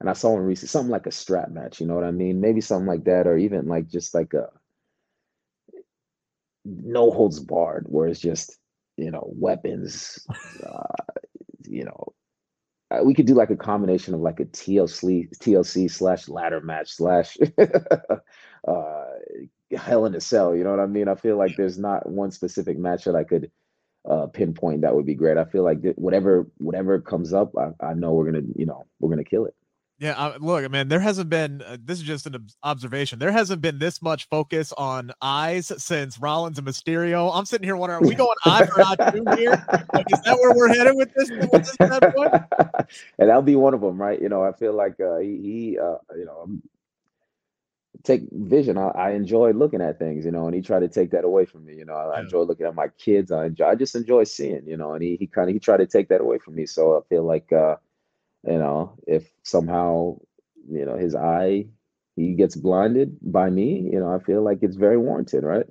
and 0.00 0.10
i 0.10 0.12
saw 0.12 0.30
one 0.30 0.42
recently 0.42 0.68
something 0.68 0.90
like 0.90 1.06
a 1.06 1.10
strap 1.10 1.50
match 1.50 1.80
you 1.80 1.86
know 1.86 1.94
what 1.94 2.04
i 2.04 2.10
mean? 2.10 2.40
Maybe 2.40 2.60
something 2.60 2.86
like 2.86 3.04
that 3.04 3.26
or 3.26 3.36
even 3.36 3.66
like 3.66 3.88
just 3.88 4.14
like 4.14 4.34
a 4.34 4.48
no 6.64 7.10
holds 7.10 7.40
barred 7.40 7.86
where 7.88 8.08
it's 8.08 8.20
just 8.20 8.58
you 8.96 9.10
know 9.10 9.28
weapons 9.36 10.26
uh 10.66 11.02
you 11.66 11.84
know 11.84 12.12
uh, 12.98 13.02
we 13.04 13.14
could 13.14 13.26
do 13.26 13.34
like 13.34 13.50
a 13.50 13.56
combination 13.56 14.14
of 14.14 14.20
like 14.20 14.40
a 14.40 14.44
TLC 14.44 15.28
TLC 15.38 15.90
slash 15.90 16.28
ladder 16.28 16.60
match 16.60 16.92
slash 16.92 17.36
uh, 18.68 19.04
Hell 19.76 20.06
in 20.06 20.14
a 20.14 20.20
Cell. 20.20 20.54
You 20.54 20.64
know 20.64 20.70
what 20.70 20.80
I 20.80 20.86
mean? 20.86 21.08
I 21.08 21.14
feel 21.14 21.36
like 21.36 21.56
there's 21.56 21.78
not 21.78 22.08
one 22.08 22.30
specific 22.30 22.78
match 22.78 23.04
that 23.04 23.16
I 23.16 23.24
could 23.24 23.50
uh, 24.08 24.26
pinpoint 24.26 24.82
that 24.82 24.94
would 24.94 25.06
be 25.06 25.14
great. 25.14 25.38
I 25.38 25.44
feel 25.44 25.64
like 25.64 25.78
whatever 25.96 26.46
whatever 26.58 27.00
comes 27.00 27.32
up, 27.32 27.52
I, 27.56 27.70
I 27.84 27.94
know 27.94 28.12
we're 28.12 28.30
gonna 28.30 28.46
you 28.54 28.66
know 28.66 28.86
we're 29.00 29.10
gonna 29.10 29.24
kill 29.24 29.46
it. 29.46 29.54
Yeah, 29.98 30.12
uh, 30.12 30.38
look, 30.40 30.68
man, 30.72 30.88
there 30.88 30.98
hasn't 30.98 31.30
been, 31.30 31.62
uh, 31.62 31.76
this 31.80 31.98
is 31.98 32.04
just 32.04 32.26
an 32.26 32.48
observation. 32.64 33.20
There 33.20 33.30
hasn't 33.30 33.62
been 33.62 33.78
this 33.78 34.02
much 34.02 34.28
focus 34.28 34.72
on 34.76 35.12
eyes 35.22 35.70
since 35.78 36.18
Rollins 36.18 36.58
and 36.58 36.66
Mysterio. 36.66 37.30
I'm 37.32 37.46
sitting 37.46 37.64
here 37.64 37.76
wondering, 37.76 38.04
are 38.04 38.08
we 38.08 38.14
going 38.16 38.34
eye 38.44 38.66
for 38.66 38.82
eye 38.82 39.10
two 39.12 39.24
here? 39.36 39.64
Like, 39.92 40.06
is 40.12 40.20
that 40.22 40.36
where 40.36 40.52
we're 40.52 40.74
headed 40.74 40.96
with 40.96 41.14
this? 41.14 41.30
With 41.30 41.50
this 41.52 41.76
and 43.18 43.28
that'll 43.28 43.42
be 43.42 43.54
one 43.54 43.72
of 43.72 43.80
them, 43.80 43.96
right? 44.00 44.20
You 44.20 44.28
know, 44.28 44.42
I 44.42 44.52
feel 44.52 44.72
like 44.72 44.98
uh, 44.98 45.18
he, 45.18 45.36
he 45.40 45.78
uh, 45.78 45.98
you 46.16 46.24
know, 46.24 46.48
take 48.02 48.22
vision. 48.32 48.76
I, 48.76 48.88
I, 48.88 49.10
enjoy 49.12 49.52
looking 49.52 49.80
at 49.80 50.00
things, 50.00 50.24
you 50.24 50.32
know, 50.32 50.46
and 50.46 50.54
he 50.56 50.60
tried 50.60 50.80
to 50.80 50.88
take 50.88 51.12
that 51.12 51.24
away 51.24 51.44
from 51.44 51.64
me. 51.64 51.74
You 51.76 51.84
know, 51.84 51.94
I, 51.94 52.16
yeah. 52.16 52.24
enjoy 52.24 52.42
looking 52.42 52.66
at 52.66 52.74
my 52.74 52.88
kids. 52.98 53.30
I 53.30 53.46
enjoy, 53.46 53.66
I 53.66 53.74
just 53.76 53.94
enjoy 53.94 54.24
seeing, 54.24 54.66
you 54.66 54.76
know, 54.76 54.94
and 54.94 55.02
he, 55.02 55.16
he 55.20 55.26
kind 55.28 55.48
of, 55.48 55.54
he 55.54 55.60
tried 55.60 55.78
to 55.78 55.86
take 55.86 56.08
that 56.08 56.20
away 56.20 56.38
from 56.38 56.56
me. 56.56 56.66
So 56.66 56.98
I 56.98 57.00
feel 57.08 57.24
like, 57.24 57.52
uh, 57.52 57.76
you 58.46 58.58
know, 58.58 58.96
if 59.06 59.30
somehow, 59.42 60.18
you 60.68 60.84
know, 60.84 60.96
his 60.96 61.14
eye 61.14 61.66
he 62.16 62.34
gets 62.34 62.54
blinded 62.54 63.16
by 63.22 63.50
me, 63.50 63.90
you 63.92 63.98
know, 63.98 64.14
I 64.14 64.20
feel 64.20 64.42
like 64.42 64.58
it's 64.62 64.76
very 64.76 64.96
warranted, 64.96 65.42
right? 65.42 65.66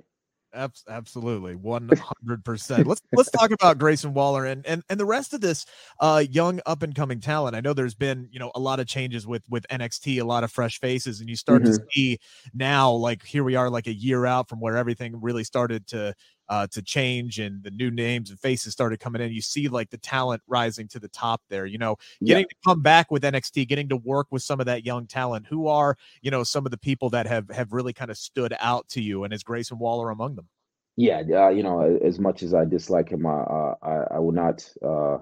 Absolutely, 0.54 1.56
one 1.56 1.88
hundred 1.88 2.44
percent. 2.44 2.86
Let's 2.86 3.02
let's 3.12 3.30
talk 3.30 3.50
about 3.50 3.76
Grayson 3.76 4.14
Waller 4.14 4.44
and 4.44 4.64
and 4.66 4.84
and 4.88 5.00
the 5.00 5.04
rest 5.04 5.34
of 5.34 5.40
this 5.40 5.66
uh, 5.98 6.22
young 6.30 6.60
up 6.64 6.84
and 6.84 6.94
coming 6.94 7.18
talent. 7.18 7.56
I 7.56 7.60
know 7.60 7.72
there's 7.72 7.96
been 7.96 8.28
you 8.30 8.38
know 8.38 8.52
a 8.54 8.60
lot 8.60 8.78
of 8.78 8.86
changes 8.86 9.26
with 9.26 9.42
with 9.50 9.66
NXT, 9.68 10.20
a 10.20 10.24
lot 10.24 10.44
of 10.44 10.52
fresh 10.52 10.78
faces, 10.78 11.18
and 11.18 11.28
you 11.28 11.34
start 11.34 11.62
mm-hmm. 11.62 11.72
to 11.72 11.86
see 11.90 12.18
now 12.52 12.92
like 12.92 13.24
here 13.24 13.42
we 13.42 13.56
are 13.56 13.68
like 13.68 13.88
a 13.88 13.92
year 13.92 14.26
out 14.26 14.48
from 14.48 14.60
where 14.60 14.76
everything 14.76 15.20
really 15.20 15.42
started 15.42 15.88
to 15.88 16.14
uh, 16.48 16.66
to 16.68 16.82
change 16.82 17.38
and 17.38 17.62
the 17.62 17.70
new 17.70 17.90
names 17.90 18.30
and 18.30 18.38
faces 18.38 18.72
started 18.72 19.00
coming 19.00 19.22
in. 19.22 19.32
You 19.32 19.40
see 19.40 19.68
like 19.68 19.90
the 19.90 19.98
talent 19.98 20.42
rising 20.46 20.88
to 20.88 20.98
the 20.98 21.08
top 21.08 21.42
there, 21.48 21.66
you 21.66 21.78
know, 21.78 21.96
getting 22.22 22.42
yeah. 22.42 22.48
to 22.48 22.56
come 22.66 22.82
back 22.82 23.10
with 23.10 23.22
NXT, 23.22 23.68
getting 23.68 23.88
to 23.88 23.96
work 23.96 24.26
with 24.30 24.42
some 24.42 24.60
of 24.60 24.66
that 24.66 24.84
young 24.84 25.06
talent. 25.06 25.46
Who 25.46 25.68
are, 25.68 25.96
you 26.22 26.30
know, 26.30 26.44
some 26.44 26.66
of 26.66 26.70
the 26.70 26.78
people 26.78 27.10
that 27.10 27.26
have 27.26 27.48
have 27.50 27.72
really 27.72 27.92
kind 27.92 28.10
of 28.10 28.18
stood 28.18 28.54
out 28.60 28.88
to 28.90 29.00
you 29.00 29.24
and 29.24 29.32
is 29.32 29.42
Grayson 29.42 29.78
Waller 29.78 30.10
among 30.10 30.36
them? 30.36 30.48
Yeah, 30.96 31.22
uh, 31.32 31.48
you 31.48 31.62
know, 31.62 31.98
as 32.04 32.20
much 32.20 32.42
as 32.42 32.54
I 32.54 32.64
dislike 32.64 33.08
him, 33.08 33.26
I 33.26 33.74
I, 33.82 34.04
I 34.12 34.18
will 34.18 34.32
not 34.32 34.68
uh 34.84 35.18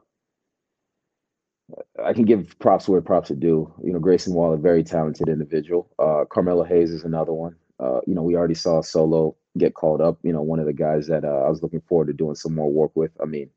I 2.05 2.13
can 2.13 2.25
give 2.25 2.59
props 2.59 2.89
where 2.89 3.01
props 3.01 3.31
are 3.31 3.37
due. 3.37 3.73
You 3.83 3.93
know, 3.93 3.99
Grayson 3.99 4.35
Waller, 4.35 4.57
very 4.57 4.83
talented 4.85 5.29
individual. 5.29 5.89
Uh, 5.99 6.25
Carmelo 6.29 6.65
Hayes 6.65 6.91
is 6.91 7.05
another 7.05 7.33
one. 7.33 7.57
Uh, 7.81 8.01
you 8.07 8.15
know, 8.15 8.23
we 8.23 8.37
already 8.37 8.55
saw 8.55 8.83
Solo 8.83 9.37
get 9.59 9.75
called 9.75 10.01
up. 10.01 10.19
You 10.23 10.33
know, 10.33 10.43
one 10.43 10.59
of 10.59 10.67
the 10.67 10.73
guys 10.73 11.07
that 11.09 11.25
uh, 11.25 11.43
I 11.45 11.49
was 11.49 11.63
looking 11.63 11.83
forward 11.83 12.07
to 12.09 12.13
doing 12.13 12.35
some 12.35 12.55
more 12.55 12.71
work 12.71 12.93
with. 12.95 13.13
I 13.21 13.27
mean, 13.27 13.51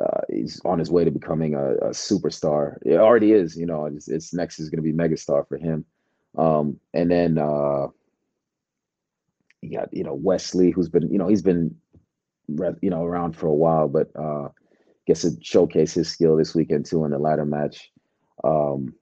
uh, 0.00 0.20
he's 0.28 0.60
on 0.64 0.78
his 0.78 0.90
way 0.90 1.04
to 1.04 1.10
becoming 1.10 1.54
a, 1.54 1.74
a 1.74 1.90
superstar. 1.90 2.76
It 2.84 2.98
already 2.98 3.32
is. 3.32 3.56
You 3.56 3.66
know, 3.66 3.86
it's, 3.86 4.08
it's 4.08 4.34
next 4.34 4.58
is 4.58 4.70
going 4.70 4.82
to 4.82 4.92
be 4.92 4.92
megastar 4.92 5.46
for 5.48 5.56
him. 5.56 5.84
Um, 6.36 6.78
and 6.94 7.10
then 7.10 7.38
uh, 7.38 7.88
you 9.60 9.76
got 9.76 9.92
you 9.92 10.04
know 10.04 10.14
Wes 10.14 10.54
Lee, 10.54 10.70
who's 10.70 10.88
been 10.88 11.10
you 11.10 11.18
know 11.18 11.28
he's 11.28 11.42
been 11.42 11.74
you 12.48 12.90
know 12.90 13.04
around 13.04 13.36
for 13.36 13.46
a 13.46 13.54
while, 13.54 13.88
but 13.88 14.10
uh, 14.14 14.48
gets 15.06 15.22
to 15.22 15.30
showcase 15.40 15.94
his 15.94 16.08
skill 16.08 16.36
this 16.36 16.54
weekend 16.54 16.86
too 16.86 17.04
in 17.04 17.10
the 17.10 17.18
ladder 17.18 17.46
match. 17.46 17.90
Um, 18.44 18.94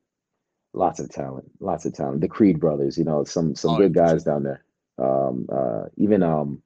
lots 0.73 1.01
of 1.01 1.11
talent, 1.11 1.51
lots 1.61 1.85
of 1.85 1.95
talent. 1.95 2.21
The 2.21 2.29
Creed 2.29 2.61
brothers, 2.61 2.97
you 2.97 3.05
know, 3.05 3.25
some 3.25 3.55
some 3.55 3.73
oh, 3.73 3.79
good 3.79 3.93
guys 3.93 4.23
down 4.23 4.45
there 4.45 4.65
um, 4.99 5.47
uh, 5.53 5.85
even 5.97 6.23
um, 6.23 6.63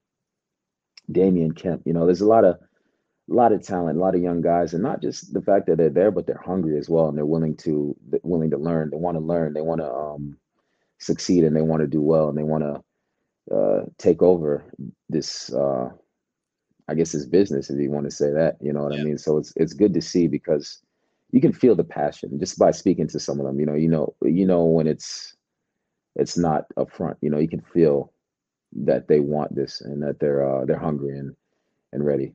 Damon 1.10 1.52
Kemp. 1.52 1.82
You 1.84 1.92
know, 1.92 2.06
there's 2.06 2.20
a 2.20 2.26
lot 2.26 2.44
of 2.44 2.56
a 2.56 3.34
lot 3.34 3.52
of 3.52 3.62
talent, 3.62 3.96
a 3.96 4.00
lot 4.00 4.14
of 4.14 4.22
young 4.22 4.40
guys, 4.40 4.74
and 4.74 4.82
not 4.82 5.00
just 5.00 5.32
the 5.32 5.42
fact 5.42 5.66
that 5.66 5.78
they're 5.78 5.88
there, 5.88 6.10
but 6.10 6.26
they're 6.26 6.42
hungry 6.44 6.78
as 6.78 6.88
well, 6.88 7.08
and 7.08 7.16
they're 7.16 7.26
willing 7.26 7.56
to 7.58 7.96
willing 8.22 8.50
to 8.50 8.58
learn. 8.58 8.90
They 8.90 8.96
want 8.96 9.16
to 9.16 9.24
learn. 9.24 9.52
They 9.52 9.60
want 9.60 9.80
to 9.80 9.92
um, 9.92 10.36
succeed, 10.98 11.44
and 11.44 11.54
they 11.54 11.62
want 11.62 11.80
to 11.80 11.86
do 11.86 12.02
well, 12.02 12.28
and 12.28 12.36
they 12.36 12.42
want 12.42 12.64
to 12.64 13.54
uh, 13.54 13.84
take 13.98 14.22
over 14.22 14.64
this. 15.08 15.52
Uh, 15.52 15.90
I 16.88 16.94
guess 16.94 17.12
this 17.12 17.24
business, 17.24 17.70
if 17.70 17.78
you 17.78 17.90
want 17.90 18.06
to 18.06 18.10
say 18.10 18.30
that. 18.32 18.56
You 18.60 18.72
know 18.72 18.82
what 18.82 18.94
yeah. 18.94 19.00
I 19.00 19.04
mean? 19.04 19.18
So 19.18 19.38
it's 19.38 19.52
it's 19.56 19.74
good 19.74 19.94
to 19.94 20.00
see 20.00 20.26
because 20.26 20.80
you 21.30 21.40
can 21.40 21.52
feel 21.52 21.76
the 21.76 21.84
passion 21.84 22.38
just 22.40 22.58
by 22.58 22.72
speaking 22.72 23.06
to 23.08 23.20
some 23.20 23.38
of 23.38 23.46
them. 23.46 23.60
You 23.60 23.66
know, 23.66 23.74
you 23.74 23.88
know, 23.88 24.14
you 24.22 24.44
know 24.44 24.64
when 24.64 24.88
it's 24.88 25.36
it's 26.16 26.36
not 26.36 26.64
upfront. 26.76 27.14
You 27.20 27.30
know, 27.30 27.38
you 27.38 27.48
can 27.48 27.60
feel 27.60 28.12
that 28.72 29.08
they 29.08 29.20
want 29.20 29.54
this 29.54 29.80
and 29.80 30.02
that 30.02 30.18
they're 30.20 30.48
uh, 30.48 30.64
they're 30.64 30.78
hungry 30.78 31.18
and 31.18 31.34
and 31.92 32.04
ready. 32.04 32.32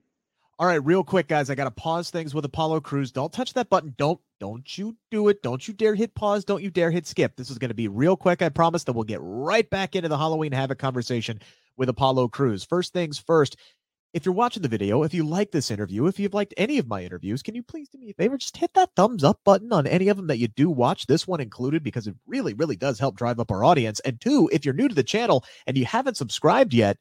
All 0.57 0.67
right, 0.67 0.83
real 0.83 1.03
quick, 1.03 1.27
guys. 1.27 1.49
I 1.49 1.55
gotta 1.55 1.71
pause 1.71 2.09
things 2.09 2.33
with 2.33 2.45
Apollo 2.45 2.81
Crews. 2.81 3.11
Don't 3.11 3.33
touch 3.33 3.53
that 3.53 3.69
button. 3.69 3.93
Don't 3.97 4.19
don't 4.39 4.77
you 4.77 4.95
do 5.11 5.27
it. 5.27 5.41
Don't 5.43 5.67
you 5.67 5.73
dare 5.73 5.95
hit 5.95 6.15
pause. 6.15 6.45
Don't 6.45 6.63
you 6.63 6.71
dare 6.71 6.91
hit 6.91 7.07
skip. 7.07 7.35
This 7.35 7.49
is 7.49 7.57
gonna 7.57 7.73
be 7.73 7.87
real 7.87 8.15
quick. 8.15 8.41
I 8.41 8.49
promise 8.49 8.83
that 8.85 8.93
we'll 8.93 9.03
get 9.03 9.19
right 9.21 9.69
back 9.69 9.95
into 9.95 10.09
the 10.09 10.17
Halloween 10.17 10.51
Havoc 10.51 10.79
conversation 10.79 11.39
with 11.77 11.89
Apollo 11.89 12.29
Crews. 12.29 12.63
First 12.63 12.93
things 12.93 13.19
first, 13.19 13.57
if 14.15 14.25
you're 14.25 14.33
watching 14.33 14.63
the 14.63 14.69
video, 14.69 15.03
if 15.03 15.13
you 15.13 15.25
like 15.25 15.51
this 15.51 15.69
interview, 15.69 16.07
if 16.07 16.17
you've 16.17 16.33
liked 16.33 16.53
any 16.55 16.77
of 16.77 16.87
my 16.87 17.03
interviews, 17.03 17.43
can 17.43 17.53
you 17.53 17.61
please 17.61 17.89
do 17.89 17.97
me 17.97 18.11
a 18.11 18.13
favor? 18.13 18.37
Just 18.37 18.55
hit 18.55 18.73
that 18.73 18.91
thumbs 18.95 19.25
up 19.25 19.41
button 19.43 19.73
on 19.73 19.85
any 19.85 20.07
of 20.07 20.15
them 20.15 20.27
that 20.27 20.37
you 20.37 20.47
do 20.47 20.69
watch, 20.69 21.05
this 21.05 21.27
one 21.27 21.41
included, 21.41 21.83
because 21.83 22.07
it 22.07 22.15
really, 22.25 22.53
really 22.53 22.77
does 22.77 22.97
help 22.97 23.17
drive 23.17 23.41
up 23.41 23.51
our 23.51 23.65
audience. 23.65 23.99
And 23.99 24.21
two, 24.21 24.49
if 24.53 24.63
you're 24.63 24.73
new 24.73 24.87
to 24.87 24.95
the 24.95 25.03
channel 25.03 25.43
and 25.67 25.77
you 25.77 25.83
haven't 25.83 26.15
subscribed 26.15 26.73
yet, 26.73 26.95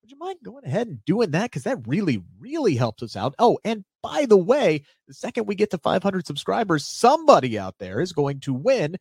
would 0.00 0.10
you 0.10 0.16
mind 0.16 0.38
going 0.42 0.64
ahead 0.64 0.86
and 0.86 1.04
doing 1.04 1.32
that? 1.32 1.50
Because 1.50 1.64
that 1.64 1.86
really, 1.86 2.22
really 2.40 2.76
helps 2.76 3.02
us 3.02 3.14
out. 3.14 3.34
Oh, 3.38 3.58
and 3.62 3.84
by 4.02 4.24
the 4.24 4.38
way, 4.38 4.84
the 5.06 5.12
second 5.12 5.46
we 5.46 5.56
get 5.56 5.70
to 5.72 5.78
500 5.78 6.26
subscribers, 6.26 6.86
somebody 6.86 7.58
out 7.58 7.74
there 7.78 8.00
is 8.00 8.12
going 8.12 8.40
to 8.40 8.54
win 8.54 8.96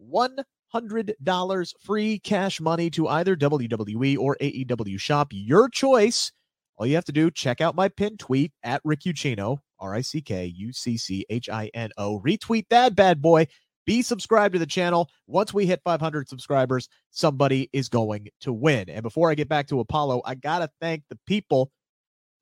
$100 0.00 1.72
free 1.80 2.20
cash 2.20 2.60
money 2.60 2.90
to 2.90 3.08
either 3.08 3.34
WWE 3.34 4.16
or 4.18 4.36
AEW 4.40 5.00
shop. 5.00 5.32
Your 5.32 5.68
choice 5.68 6.30
all 6.78 6.86
you 6.86 6.94
have 6.94 7.04
to 7.06 7.12
do, 7.12 7.30
check 7.30 7.60
out 7.60 7.74
my 7.74 7.88
pinned 7.88 8.20
tweet 8.20 8.52
at 8.62 8.80
Rick 8.84 9.00
Ucchino, 9.00 9.58
R 9.80 9.94
I 9.94 10.00
C 10.00 10.20
K 10.20 10.46
U 10.46 10.72
C 10.72 10.96
C 10.96 11.26
H 11.28 11.48
I 11.48 11.70
N 11.74 11.90
O. 11.98 12.20
Retweet 12.20 12.66
that 12.70 12.94
bad 12.94 13.20
boy. 13.20 13.48
Be 13.84 14.02
subscribed 14.02 14.52
to 14.52 14.58
the 14.58 14.66
channel. 14.66 15.08
Once 15.26 15.52
we 15.52 15.66
hit 15.66 15.80
500 15.82 16.28
subscribers, 16.28 16.88
somebody 17.10 17.68
is 17.72 17.88
going 17.88 18.28
to 18.42 18.52
win. 18.52 18.88
And 18.88 19.02
before 19.02 19.30
I 19.30 19.34
get 19.34 19.48
back 19.48 19.66
to 19.68 19.80
Apollo, 19.80 20.22
I 20.24 20.34
got 20.34 20.60
to 20.60 20.70
thank 20.80 21.02
the 21.08 21.18
people 21.26 21.72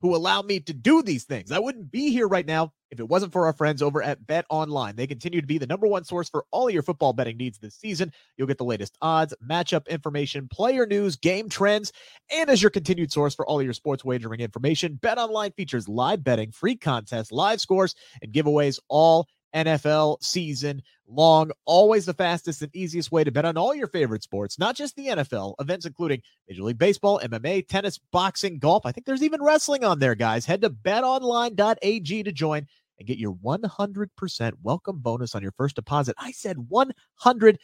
who 0.01 0.15
allow 0.15 0.41
me 0.41 0.59
to 0.59 0.73
do 0.73 1.01
these 1.01 1.23
things. 1.23 1.51
I 1.51 1.59
wouldn't 1.59 1.89
be 1.89 2.11
here 2.11 2.27
right 2.27 2.45
now 2.45 2.73
if 2.91 2.99
it 2.99 3.07
wasn't 3.07 3.33
for 3.33 3.45
our 3.45 3.53
friends 3.53 3.81
over 3.81 4.01
at 4.01 4.25
Bet 4.25 4.45
Online. 4.49 4.95
They 4.95 5.07
continue 5.07 5.41
to 5.41 5.47
be 5.47 5.57
the 5.57 5.67
number 5.67 5.87
one 5.87 6.03
source 6.03 6.29
for 6.29 6.45
all 6.51 6.69
your 6.69 6.81
football 6.83 7.13
betting 7.13 7.37
needs 7.37 7.57
this 7.57 7.75
season. 7.75 8.11
You'll 8.37 8.47
get 8.47 8.57
the 8.57 8.65
latest 8.65 8.97
odds, 9.01 9.33
matchup 9.47 9.87
information, 9.87 10.47
player 10.47 10.85
news, 10.85 11.15
game 11.15 11.49
trends, 11.49 11.91
and 12.31 12.49
as 12.49 12.61
your 12.61 12.71
continued 12.71 13.11
source 13.11 13.35
for 13.35 13.45
all 13.47 13.61
your 13.61 13.73
sports 13.73 14.03
wagering 14.05 14.39
information, 14.39 14.95
Bet 15.01 15.17
Online 15.17 15.51
features 15.51 15.87
live 15.87 16.23
betting, 16.23 16.51
free 16.51 16.75
contests, 16.75 17.31
live 17.31 17.61
scores, 17.61 17.95
and 18.21 18.33
giveaways 18.33 18.79
all 18.87 19.27
NFL 19.55 20.23
season 20.23 20.81
long. 21.07 21.51
Always 21.65 22.05
the 22.05 22.13
fastest 22.13 22.61
and 22.61 22.75
easiest 22.75 23.11
way 23.11 23.23
to 23.23 23.31
bet 23.31 23.45
on 23.45 23.57
all 23.57 23.73
your 23.73 23.87
favorite 23.87 24.23
sports, 24.23 24.59
not 24.59 24.75
just 24.75 24.95
the 24.95 25.07
NFL. 25.07 25.55
Events 25.59 25.85
including 25.85 26.21
Major 26.47 26.63
League 26.63 26.77
Baseball, 26.77 27.19
MMA, 27.23 27.67
tennis, 27.67 27.99
boxing, 28.11 28.59
golf. 28.59 28.85
I 28.85 28.91
think 28.91 29.05
there's 29.05 29.23
even 29.23 29.43
wrestling 29.43 29.83
on 29.83 29.99
there, 29.99 30.15
guys. 30.15 30.45
Head 30.45 30.61
to 30.61 30.69
betonline.ag 30.69 32.23
to 32.23 32.31
join 32.31 32.67
and 32.99 33.07
get 33.07 33.17
your 33.17 33.33
100% 33.33 34.51
welcome 34.63 34.99
bonus 34.99 35.35
on 35.35 35.41
your 35.41 35.51
first 35.51 35.75
deposit. 35.75 36.15
I 36.17 36.31
said 36.31 36.57
100%. 36.57 37.57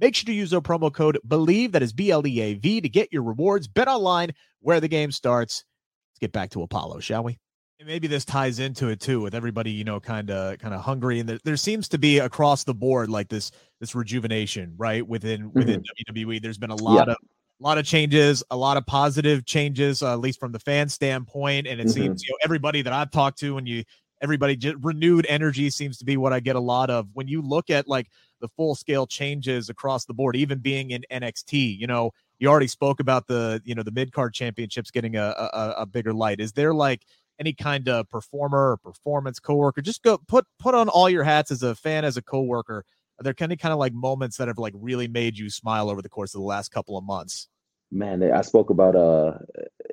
Make 0.00 0.14
sure 0.14 0.26
to 0.26 0.32
use 0.32 0.54
our 0.54 0.60
promo 0.60 0.92
code 0.92 1.18
BLEAV, 1.26 1.72
that 1.72 1.82
is 1.82 1.92
B 1.92 2.10
L 2.10 2.26
E 2.26 2.40
A 2.40 2.54
V, 2.54 2.80
to 2.80 2.88
get 2.88 3.12
your 3.12 3.22
rewards. 3.22 3.68
Bet 3.68 3.88
online 3.88 4.32
where 4.60 4.80
the 4.80 4.88
game 4.88 5.12
starts. 5.12 5.64
Let's 6.12 6.20
get 6.20 6.32
back 6.32 6.50
to 6.50 6.62
Apollo, 6.62 7.00
shall 7.00 7.24
we? 7.24 7.38
Maybe 7.86 8.06
this 8.06 8.24
ties 8.24 8.58
into 8.58 8.88
it 8.88 9.00
too, 9.00 9.20
with 9.20 9.34
everybody 9.34 9.70
you 9.70 9.84
know, 9.84 10.00
kind 10.00 10.30
of 10.30 10.58
kind 10.58 10.74
of 10.74 10.80
hungry, 10.80 11.20
and 11.20 11.28
there, 11.28 11.38
there, 11.44 11.56
seems 11.56 11.88
to 11.88 11.98
be 11.98 12.18
across 12.18 12.64
the 12.64 12.74
board 12.74 13.08
like 13.08 13.28
this 13.28 13.50
this 13.80 13.94
rejuvenation, 13.94 14.74
right? 14.76 15.06
Within 15.06 15.52
within 15.52 15.80
mm-hmm. 15.80 16.18
WWE, 16.18 16.42
there's 16.42 16.58
been 16.58 16.70
a 16.70 16.76
lot 16.76 17.08
yeah. 17.08 17.12
of 17.14 17.18
a 17.18 17.62
lot 17.62 17.78
of 17.78 17.84
changes, 17.84 18.42
a 18.50 18.56
lot 18.56 18.76
of 18.76 18.84
positive 18.86 19.44
changes, 19.44 20.02
uh, 20.02 20.12
at 20.12 20.20
least 20.20 20.40
from 20.40 20.52
the 20.52 20.58
fan 20.58 20.88
standpoint. 20.88 21.66
And 21.66 21.80
it 21.80 21.86
mm-hmm. 21.86 21.92
seems 21.92 22.22
you 22.24 22.30
know 22.32 22.38
everybody 22.44 22.82
that 22.82 22.92
I've 22.92 23.10
talked 23.10 23.38
to, 23.40 23.58
and 23.58 23.68
you 23.68 23.84
everybody 24.20 24.56
just 24.56 24.76
renewed 24.82 25.26
energy 25.28 25.68
seems 25.68 25.98
to 25.98 26.04
be 26.04 26.16
what 26.16 26.32
I 26.32 26.40
get 26.40 26.56
a 26.56 26.60
lot 26.60 26.90
of 26.90 27.08
when 27.12 27.26
you 27.26 27.42
look 27.42 27.70
at 27.70 27.88
like 27.88 28.08
the 28.40 28.48
full 28.48 28.74
scale 28.74 29.06
changes 29.06 29.68
across 29.68 30.04
the 30.04 30.14
board, 30.14 30.36
even 30.36 30.58
being 30.58 30.90
in 30.90 31.04
NXT. 31.10 31.78
You 31.78 31.86
know, 31.86 32.12
you 32.38 32.48
already 32.48 32.68
spoke 32.68 33.00
about 33.00 33.26
the 33.26 33.60
you 33.64 33.74
know 33.74 33.82
the 33.82 33.92
mid 33.92 34.12
card 34.12 34.34
championships 34.34 34.90
getting 34.90 35.16
a, 35.16 35.34
a, 35.52 35.74
a 35.78 35.86
bigger 35.86 36.12
light. 36.12 36.40
Is 36.40 36.52
there 36.52 36.74
like 36.74 37.06
any 37.38 37.52
kind 37.52 37.88
of 37.88 38.08
performer 38.08 38.72
or 38.72 38.76
performance 38.76 39.38
coworker? 39.38 39.82
Just 39.82 40.02
go 40.02 40.18
put 40.18 40.46
put 40.58 40.74
on 40.74 40.88
all 40.88 41.08
your 41.10 41.24
hats 41.24 41.50
as 41.50 41.62
a 41.62 41.74
fan, 41.74 42.04
as 42.04 42.16
a 42.16 42.22
coworker. 42.22 42.84
Are 43.20 43.22
there 43.22 43.34
any 43.40 43.56
kind 43.56 43.72
of 43.72 43.78
like 43.78 43.92
moments 43.92 44.36
that 44.38 44.48
have 44.48 44.58
like 44.58 44.74
really 44.76 45.08
made 45.08 45.38
you 45.38 45.50
smile 45.50 45.90
over 45.90 46.02
the 46.02 46.08
course 46.08 46.34
of 46.34 46.40
the 46.40 46.46
last 46.46 46.70
couple 46.70 46.96
of 46.96 47.04
months? 47.04 47.48
Man, 47.90 48.22
I 48.22 48.40
spoke 48.40 48.70
about 48.70 48.96
uh, 48.96 49.38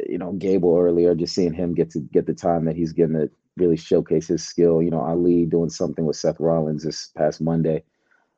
you 0.07 0.17
know, 0.17 0.31
Gable 0.33 0.77
earlier. 0.77 1.15
Just 1.15 1.35
seeing 1.35 1.53
him 1.53 1.73
get 1.73 1.91
to 1.91 1.99
get 1.99 2.25
the 2.25 2.33
time 2.33 2.65
that 2.65 2.75
he's 2.75 2.93
getting 2.93 3.15
to 3.15 3.29
really 3.57 3.77
showcase 3.77 4.27
his 4.27 4.45
skill. 4.45 4.81
You 4.81 4.89
know, 4.89 5.01
Ali 5.01 5.45
doing 5.45 5.69
something 5.69 6.05
with 6.05 6.15
Seth 6.15 6.39
Rollins 6.39 6.83
this 6.83 7.11
past 7.17 7.41
Monday. 7.41 7.83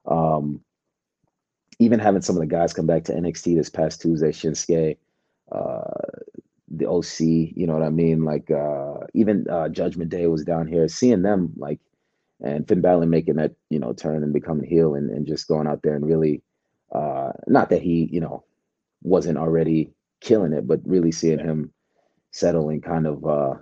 Um, 0.06 0.62
even 1.80 2.00
having 2.00 2.22
some 2.22 2.36
of 2.36 2.42
the 2.42 2.48
guys 2.48 2.74
come 2.74 2.88
back 2.88 3.04
to 3.06 3.14
NXT 3.14 3.56
this 3.56 3.70
past 3.70 4.02
Tuesday, 4.02 4.32
Shinsuke, 4.32 4.98
uh, 5.52 5.82
the 6.82 6.90
OC, 6.90 7.22
you 7.22 7.68
know 7.68 7.74
what 7.74 7.84
I 7.84 7.92
mean? 7.92 8.26
Like 8.26 8.52
uh, 8.52 8.96
even 9.14 9.48
uh, 9.50 9.70
Judgment 9.70 10.12
Day 10.12 10.28
was 10.28 10.44
down 10.44 10.68
here, 10.68 10.88
seeing 10.90 11.24
them 11.24 11.54
like, 11.58 11.80
and 12.44 12.68
Finn 12.68 12.82
Balor 12.82 13.06
making 13.08 13.36
that 13.38 13.54
you 13.70 13.80
know 13.80 13.94
turn 13.94 14.24
and 14.24 14.34
becoming 14.34 14.68
heel 14.70 14.96
and, 14.96 15.10
and 15.12 15.28
just 15.28 15.48
going 15.48 15.68
out 15.68 15.82
there 15.84 15.96
and 15.96 16.06
really, 16.06 16.44
uh, 16.94 17.32
not 17.48 17.70
that 17.70 17.84
he 17.84 18.10
you 18.12 18.22
know 18.22 18.44
wasn't 19.04 19.38
already 19.38 19.94
killing 20.22 20.54
it, 20.54 20.68
but 20.68 20.82
really 20.86 21.12
seeing 21.12 21.40
him 21.40 21.72
settling 22.32 22.82
kind 22.82 23.08
of 23.08 23.26
uh, 23.26 23.56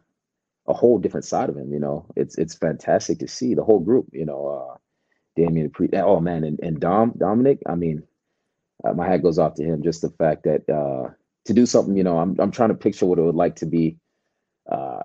a 0.68 0.74
whole 0.74 1.00
different 1.00 1.26
side 1.26 1.50
of 1.50 1.58
him. 1.58 1.74
You 1.74 1.80
know, 1.80 2.08
it's 2.16 2.38
it's 2.38 2.56
fantastic 2.56 3.20
to 3.20 3.28
see 3.28 3.56
the 3.56 3.64
whole 3.64 3.80
group. 3.82 4.08
You 4.14 4.26
know, 4.26 4.48
uh, 4.48 4.78
Damian 5.36 5.72
Pre. 5.72 5.90
Oh 5.94 6.20
man, 6.22 6.44
and 6.44 6.60
and 6.62 6.80
Dom 6.80 7.14
Dominic. 7.18 7.60
I 7.68 7.76
mean, 7.76 8.04
uh, 8.84 8.94
my 8.94 9.08
hat 9.08 9.24
goes 9.24 9.40
off 9.40 9.56
to 9.56 9.64
him. 9.64 9.84
Just 9.84 10.02
the 10.02 10.12
fact 10.12 10.44
that 10.46 10.70
uh, 10.70 11.12
to 11.46 11.54
do 11.54 11.66
something. 11.66 11.96
You 11.96 12.04
know, 12.04 12.20
I'm 12.20 12.36
I'm 12.40 12.52
trying 12.52 12.70
to 12.70 12.76
picture 12.76 13.06
what 13.06 13.20
it 13.20 13.24
would 13.24 13.36
like 13.36 13.58
to 13.58 13.66
be. 13.66 13.98
Uh, 14.70 15.02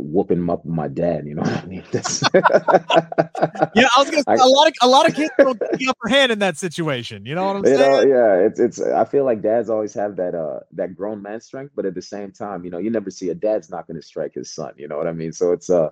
whooping 0.00 0.48
up 0.48 0.64
with 0.64 0.74
my 0.74 0.88
dad. 0.88 1.26
You 1.26 1.34
know 1.34 1.42
what 1.42 1.62
I 1.62 1.66
mean? 1.66 1.84
That's 1.92 2.22
yeah, 2.34 3.88
I 3.96 3.98
was 3.98 4.10
gonna 4.10 4.22
say, 4.22 4.24
I, 4.26 4.34
a 4.34 4.46
lot 4.46 4.66
of 4.66 4.74
a 4.82 4.88
lot 4.88 5.08
of 5.08 5.14
kids 5.14 5.30
don't 5.38 5.58
get 5.58 5.78
the 5.78 5.88
upper 5.88 6.08
hand 6.08 6.32
in 6.32 6.38
that 6.40 6.56
situation. 6.56 7.26
You 7.26 7.34
know 7.34 7.46
what 7.46 7.56
I'm 7.56 7.64
saying? 7.64 7.78
Know, 7.78 8.00
yeah, 8.00 8.46
it's 8.46 8.60
it's. 8.60 8.80
I 8.80 9.04
feel 9.04 9.24
like 9.24 9.42
dads 9.42 9.70
always 9.70 9.94
have 9.94 10.16
that 10.16 10.34
uh 10.34 10.60
that 10.72 10.96
grown 10.96 11.22
man 11.22 11.40
strength, 11.40 11.72
but 11.74 11.86
at 11.86 11.94
the 11.94 12.02
same 12.02 12.32
time, 12.32 12.64
you 12.64 12.70
know, 12.70 12.78
you 12.78 12.90
never 12.90 13.10
see 13.10 13.28
a 13.28 13.34
dad's 13.34 13.70
not 13.70 13.86
going 13.86 14.00
to 14.00 14.06
strike 14.06 14.34
his 14.34 14.52
son. 14.52 14.72
You 14.76 14.88
know 14.88 14.96
what 14.96 15.06
I 15.06 15.12
mean? 15.12 15.32
So 15.32 15.52
it's 15.52 15.70
uh 15.70 15.90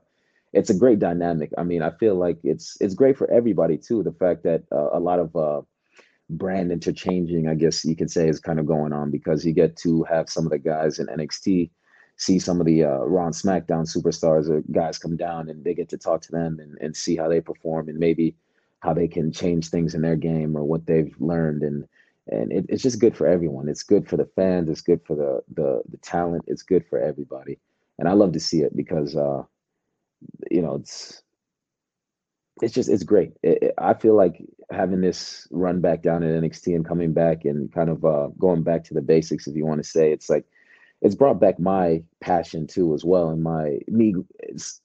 it's 0.52 0.70
a 0.70 0.74
great 0.74 0.98
dynamic. 0.98 1.50
I 1.58 1.62
mean, 1.62 1.82
I 1.82 1.90
feel 1.90 2.14
like 2.14 2.38
it's 2.42 2.76
it's 2.80 2.94
great 2.94 3.16
for 3.16 3.30
everybody 3.30 3.76
too. 3.76 4.02
The 4.02 4.12
fact 4.12 4.44
that 4.44 4.62
uh, 4.72 4.90
a 4.92 5.00
lot 5.00 5.18
of 5.18 5.36
uh 5.36 5.62
brand 6.30 6.70
interchanging, 6.70 7.48
I 7.48 7.54
guess 7.54 7.84
you 7.84 7.96
could 7.96 8.10
say, 8.10 8.28
is 8.28 8.40
kind 8.40 8.58
of 8.58 8.66
going 8.66 8.92
on 8.92 9.10
because 9.10 9.44
you 9.44 9.52
get 9.52 9.76
to 9.78 10.04
have 10.04 10.28
some 10.28 10.44
of 10.44 10.50
the 10.50 10.58
guys 10.58 10.98
in 10.98 11.06
NXT 11.06 11.70
see 12.18 12.38
some 12.38 12.60
of 12.60 12.66
the 12.66 12.84
uh, 12.84 12.98
Raw 12.98 13.26
and 13.26 13.34
SmackDown 13.34 13.86
superstars 13.86 14.50
or 14.50 14.62
guys 14.72 14.98
come 14.98 15.16
down 15.16 15.48
and 15.48 15.64
they 15.64 15.72
get 15.72 15.88
to 15.90 15.96
talk 15.96 16.20
to 16.22 16.32
them 16.32 16.58
and, 16.60 16.76
and 16.80 16.94
see 16.94 17.16
how 17.16 17.28
they 17.28 17.40
perform 17.40 17.88
and 17.88 17.98
maybe 17.98 18.34
how 18.80 18.92
they 18.92 19.08
can 19.08 19.32
change 19.32 19.68
things 19.68 19.94
in 19.94 20.02
their 20.02 20.16
game 20.16 20.56
or 20.56 20.64
what 20.64 20.84
they've 20.84 21.14
learned 21.20 21.62
and 21.62 21.88
and 22.30 22.52
it, 22.52 22.66
it's 22.68 22.82
just 22.82 23.00
good 23.00 23.16
for 23.16 23.26
everyone. 23.26 23.70
It's 23.70 23.82
good 23.82 24.06
for 24.06 24.18
the 24.18 24.28
fans. 24.36 24.68
It's 24.68 24.82
good 24.82 25.00
for 25.06 25.16
the 25.16 25.40
the 25.54 25.80
the 25.88 25.96
talent. 25.98 26.44
It's 26.46 26.62
good 26.62 26.84
for 26.90 26.98
everybody, 26.98 27.58
and 27.98 28.06
I 28.06 28.12
love 28.12 28.32
to 28.32 28.40
see 28.40 28.60
it 28.60 28.76
because 28.76 29.16
uh, 29.16 29.44
you 30.50 30.60
know 30.60 30.74
it's 30.74 31.22
it's 32.62 32.74
just 32.74 32.88
it's 32.88 33.02
great. 33.02 33.32
It, 33.42 33.62
it, 33.62 33.74
I 33.78 33.94
feel 33.94 34.14
like 34.14 34.42
having 34.70 35.00
this 35.00 35.46
run 35.50 35.80
back 35.80 36.02
down 36.02 36.22
at 36.22 36.42
NXT 36.42 36.74
and 36.74 36.84
coming 36.84 37.12
back 37.12 37.44
and 37.44 37.72
kind 37.72 37.90
of 37.90 38.04
uh, 38.04 38.28
going 38.38 38.62
back 38.62 38.84
to 38.84 38.94
the 38.94 39.00
basics, 39.00 39.46
if 39.46 39.56
you 39.56 39.66
want 39.66 39.82
to 39.82 39.88
say, 39.88 40.12
it's 40.12 40.28
like 40.28 40.44
it's 41.00 41.14
brought 41.14 41.40
back 41.40 41.58
my 41.58 42.02
passion 42.20 42.66
too 42.66 42.94
as 42.94 43.04
well, 43.04 43.30
and 43.30 43.42
my 43.42 43.78
me 43.88 44.14
it's 44.40 44.80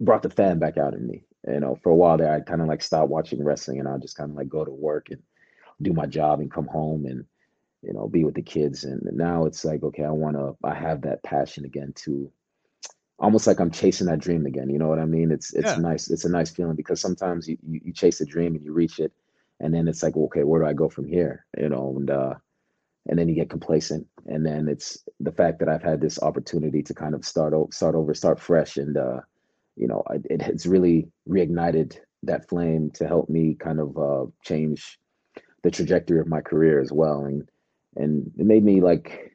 brought 0.00 0.22
the 0.22 0.30
fan 0.30 0.58
back 0.58 0.78
out 0.78 0.94
in 0.94 1.06
me. 1.06 1.24
You 1.48 1.60
know, 1.60 1.78
for 1.82 1.90
a 1.90 1.96
while 1.96 2.16
there, 2.18 2.32
I 2.32 2.40
kind 2.40 2.60
of 2.62 2.68
like 2.68 2.82
stopped 2.82 3.10
watching 3.10 3.42
wrestling, 3.44 3.80
and 3.80 3.88
I 3.88 3.98
just 3.98 4.16
kind 4.16 4.30
of 4.30 4.36
like 4.36 4.48
go 4.48 4.64
to 4.64 4.70
work 4.70 5.08
and 5.10 5.22
do 5.80 5.92
my 5.92 6.06
job 6.06 6.40
and 6.40 6.50
come 6.50 6.66
home 6.66 7.06
and 7.06 7.24
you 7.82 7.92
know 7.92 8.08
be 8.08 8.24
with 8.24 8.34
the 8.34 8.42
kids. 8.42 8.84
And 8.84 9.02
now 9.12 9.46
it's 9.46 9.64
like, 9.64 9.82
okay, 9.82 10.04
I 10.04 10.10
want 10.10 10.36
to. 10.36 10.56
I 10.64 10.74
have 10.74 11.02
that 11.02 11.22
passion 11.22 11.64
again 11.64 11.92
to 12.04 12.30
almost 13.22 13.46
like 13.46 13.60
I'm 13.60 13.70
chasing 13.70 14.08
that 14.08 14.18
dream 14.18 14.44
again. 14.44 14.68
You 14.68 14.78
know 14.78 14.88
what 14.88 14.98
I 14.98 15.06
mean? 15.06 15.30
It's 15.30 15.54
it's 15.54 15.70
yeah. 15.70 15.76
nice. 15.76 16.10
It's 16.10 16.24
a 16.24 16.28
nice 16.28 16.50
feeling 16.50 16.76
because 16.76 17.00
sometimes 17.00 17.48
you, 17.48 17.56
you, 17.66 17.80
you 17.84 17.92
chase 17.92 18.20
a 18.20 18.26
dream 18.26 18.56
and 18.56 18.64
you 18.64 18.72
reach 18.72 18.98
it, 18.98 19.12
and 19.60 19.72
then 19.72 19.88
it's 19.88 20.02
like, 20.02 20.16
okay, 20.16 20.42
where 20.42 20.60
do 20.60 20.66
I 20.66 20.74
go 20.74 20.88
from 20.88 21.06
here? 21.06 21.46
You 21.56 21.68
know, 21.68 21.94
and 21.96 22.10
uh, 22.10 22.34
and 23.08 23.18
then 23.18 23.28
you 23.28 23.34
get 23.34 23.48
complacent, 23.48 24.06
and 24.26 24.44
then 24.44 24.68
it's 24.68 24.98
the 25.20 25.32
fact 25.32 25.60
that 25.60 25.68
I've 25.68 25.82
had 25.82 26.00
this 26.00 26.20
opportunity 26.20 26.82
to 26.82 26.94
kind 26.94 27.14
of 27.14 27.24
start 27.24 27.54
over, 27.54 27.72
start 27.72 27.94
over, 27.94 28.12
start 28.12 28.40
fresh, 28.40 28.76
and 28.76 28.96
uh, 28.96 29.20
you 29.76 29.86
know, 29.86 30.02
it, 30.10 30.26
it 30.28 30.42
has 30.42 30.66
really 30.66 31.08
reignited 31.28 31.98
that 32.24 32.48
flame 32.48 32.90
to 32.94 33.06
help 33.06 33.30
me 33.30 33.54
kind 33.54 33.80
of 33.80 33.96
uh, 33.96 34.26
change 34.44 34.98
the 35.62 35.70
trajectory 35.70 36.20
of 36.20 36.26
my 36.26 36.40
career 36.40 36.80
as 36.80 36.92
well, 36.92 37.24
and 37.24 37.48
and 37.96 38.32
it 38.36 38.46
made 38.46 38.64
me 38.64 38.80
like 38.80 39.31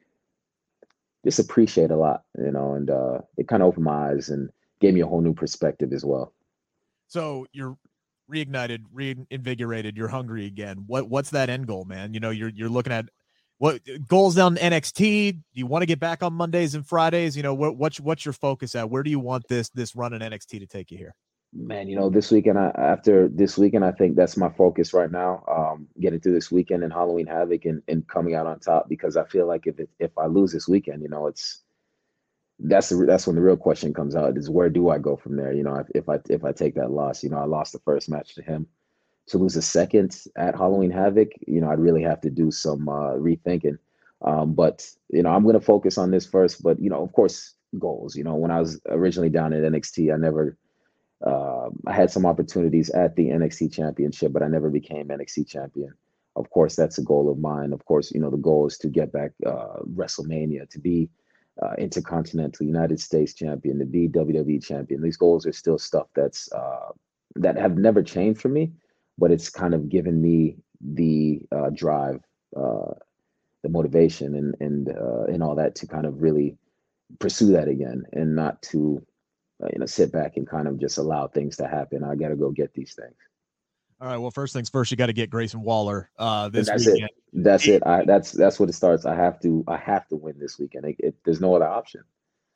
just 1.24 1.38
appreciate 1.38 1.90
a 1.90 1.96
lot, 1.96 2.22
you 2.36 2.50
know, 2.50 2.74
and 2.74 2.90
uh, 2.90 3.18
it 3.36 3.48
kind 3.48 3.62
of 3.62 3.68
opened 3.68 3.84
my 3.84 4.10
eyes 4.10 4.28
and 4.28 4.50
gave 4.80 4.94
me 4.94 5.00
a 5.00 5.06
whole 5.06 5.20
new 5.20 5.34
perspective 5.34 5.92
as 5.92 6.04
well. 6.04 6.32
So 7.08 7.46
you're 7.52 7.76
reignited, 8.30 8.84
reinvigorated, 8.92 9.96
you're 9.96 10.08
hungry 10.08 10.46
again. 10.46 10.84
What 10.86 11.08
what's 11.08 11.30
that 11.30 11.50
end 11.50 11.66
goal, 11.66 11.84
man? 11.84 12.14
You 12.14 12.20
know, 12.20 12.30
you're 12.30 12.50
you're 12.50 12.68
looking 12.68 12.92
at 12.92 13.08
what 13.58 13.80
goals 14.06 14.36
down 14.36 14.56
NXT? 14.56 15.32
Do 15.32 15.40
you 15.52 15.66
want 15.66 15.82
to 15.82 15.86
get 15.86 15.98
back 15.98 16.22
on 16.22 16.32
Mondays 16.32 16.74
and 16.74 16.86
Fridays? 16.86 17.36
You 17.36 17.42
know, 17.42 17.54
what, 17.54 17.76
what's 17.76 17.98
what's 17.98 18.24
your 18.24 18.32
focus 18.32 18.74
at? 18.74 18.88
Where 18.88 19.02
do 19.02 19.10
you 19.10 19.18
want 19.18 19.48
this 19.48 19.68
this 19.70 19.96
run 19.96 20.12
in 20.12 20.22
NXT 20.22 20.60
to 20.60 20.66
take 20.66 20.90
you 20.90 20.98
here? 20.98 21.14
Man, 21.52 21.88
you 21.88 21.96
know, 21.96 22.10
this 22.10 22.30
weekend 22.30 22.58
I, 22.58 22.70
after 22.76 23.26
this 23.28 23.56
weekend, 23.56 23.84
I 23.84 23.92
think 23.92 24.16
that's 24.16 24.36
my 24.36 24.50
focus 24.50 24.92
right 24.92 25.10
now. 25.10 25.42
Um, 25.48 25.88
getting 25.98 26.20
through 26.20 26.34
this 26.34 26.52
weekend 26.52 26.84
and 26.84 26.92
Halloween 26.92 27.26
Havoc 27.26 27.64
and, 27.64 27.82
and 27.88 28.06
coming 28.06 28.34
out 28.34 28.46
on 28.46 28.60
top 28.60 28.88
because 28.88 29.16
I 29.16 29.24
feel 29.24 29.46
like 29.46 29.66
if 29.66 29.80
it, 29.80 29.88
if 29.98 30.16
I 30.18 30.26
lose 30.26 30.52
this 30.52 30.68
weekend, 30.68 31.02
you 31.02 31.08
know, 31.08 31.26
it's 31.26 31.62
that's 32.60 32.88
the 32.88 32.96
that's 33.06 33.26
when 33.26 33.36
the 33.36 33.42
real 33.42 33.56
question 33.56 33.94
comes 33.94 34.16
out 34.16 34.36
is 34.36 34.50
where 34.50 34.68
do 34.68 34.90
I 34.90 34.98
go 34.98 35.16
from 35.16 35.36
there? 35.36 35.52
You 35.52 35.62
know, 35.62 35.76
if, 35.76 35.86
if 35.94 36.08
I 36.08 36.18
if 36.28 36.44
I 36.44 36.52
take 36.52 36.74
that 36.74 36.90
loss, 36.90 37.22
you 37.22 37.30
know, 37.30 37.38
I 37.38 37.44
lost 37.44 37.72
the 37.72 37.78
first 37.80 38.10
match 38.10 38.34
to 38.34 38.42
him. 38.42 38.66
To 39.28 39.38
lose 39.38 39.56
a 39.56 39.62
second 39.62 40.22
at 40.36 40.56
Halloween 40.56 40.90
Havoc, 40.90 41.28
you 41.46 41.60
know, 41.60 41.70
I'd 41.70 41.78
really 41.78 42.02
have 42.02 42.20
to 42.22 42.30
do 42.30 42.50
some 42.50 42.88
uh, 42.88 43.12
rethinking. 43.12 43.78
Um, 44.22 44.54
but 44.54 44.88
you 45.10 45.22
know, 45.22 45.30
I'm 45.30 45.42
going 45.42 45.54
to 45.54 45.60
focus 45.60 45.98
on 45.98 46.10
this 46.10 46.26
first. 46.26 46.62
But 46.62 46.80
you 46.80 46.90
know, 46.90 47.02
of 47.02 47.12
course, 47.12 47.54
goals. 47.78 48.16
You 48.16 48.24
know, 48.24 48.34
when 48.34 48.50
I 48.50 48.60
was 48.60 48.80
originally 48.88 49.28
down 49.28 49.52
at 49.52 49.62
NXT, 49.62 50.12
I 50.12 50.16
never. 50.16 50.56
Uh, 51.24 51.70
I 51.86 51.92
had 51.92 52.10
some 52.10 52.26
opportunities 52.26 52.90
at 52.90 53.16
the 53.16 53.28
NXT 53.28 53.72
Championship, 53.72 54.32
but 54.32 54.42
I 54.42 54.48
never 54.48 54.70
became 54.70 55.08
NXT 55.08 55.48
champion. 55.48 55.94
Of 56.36 56.50
course, 56.50 56.76
that's 56.76 56.98
a 56.98 57.02
goal 57.02 57.28
of 57.28 57.38
mine. 57.38 57.72
Of 57.72 57.84
course, 57.84 58.12
you 58.12 58.20
know 58.20 58.30
the 58.30 58.36
goal 58.36 58.66
is 58.66 58.78
to 58.78 58.88
get 58.88 59.12
back 59.12 59.32
uh, 59.44 59.80
WrestleMania, 59.92 60.70
to 60.70 60.78
be 60.78 61.08
uh, 61.60 61.74
Intercontinental 61.76 62.64
United 62.64 63.00
States 63.00 63.34
champion, 63.34 63.80
to 63.80 63.84
be 63.84 64.08
WWE 64.08 64.64
champion. 64.64 65.02
These 65.02 65.16
goals 65.16 65.46
are 65.46 65.52
still 65.52 65.78
stuff 65.78 66.06
that's 66.14 66.50
uh, 66.52 66.92
that 67.34 67.56
have 67.56 67.76
never 67.76 68.02
changed 68.04 68.40
for 68.40 68.48
me, 68.48 68.70
but 69.18 69.32
it's 69.32 69.50
kind 69.50 69.74
of 69.74 69.88
given 69.88 70.22
me 70.22 70.56
the 70.80 71.40
uh, 71.50 71.70
drive, 71.70 72.20
uh, 72.56 72.92
the 73.64 73.68
motivation, 73.68 74.36
and 74.36 74.54
and 74.60 74.88
and 75.28 75.42
all 75.42 75.56
that 75.56 75.74
to 75.76 75.88
kind 75.88 76.06
of 76.06 76.22
really 76.22 76.56
pursue 77.18 77.50
that 77.52 77.66
again, 77.66 78.04
and 78.12 78.36
not 78.36 78.62
to 78.62 79.04
you 79.72 79.78
know 79.78 79.86
sit 79.86 80.12
back 80.12 80.36
and 80.36 80.46
kind 80.46 80.68
of 80.68 80.78
just 80.78 80.98
allow 80.98 81.26
things 81.26 81.56
to 81.56 81.66
happen. 81.66 82.04
I 82.04 82.14
got 82.14 82.28
to 82.28 82.36
go 82.36 82.50
get 82.50 82.72
these 82.74 82.94
things. 82.94 83.16
All 84.00 84.06
right. 84.06 84.16
Well, 84.16 84.30
first 84.30 84.52
things 84.52 84.68
first, 84.68 84.90
you 84.90 84.96
got 84.96 85.06
to 85.06 85.12
get 85.12 85.28
Grayson 85.28 85.62
Waller 85.62 86.08
uh, 86.18 86.48
this 86.48 86.68
that's 86.68 86.86
weekend. 86.86 87.10
It. 87.10 87.42
That's 87.42 87.66
it. 87.66 87.84
I, 87.84 88.04
that's 88.04 88.30
that's 88.32 88.60
what 88.60 88.68
it 88.68 88.74
starts. 88.74 89.06
I 89.06 89.14
have 89.14 89.40
to. 89.40 89.64
I 89.66 89.76
have 89.76 90.06
to 90.08 90.16
win 90.16 90.38
this 90.38 90.58
weekend. 90.58 90.84
It, 90.84 90.96
it, 91.00 91.14
there's 91.24 91.40
no 91.40 91.54
other 91.54 91.66
option. 91.66 92.02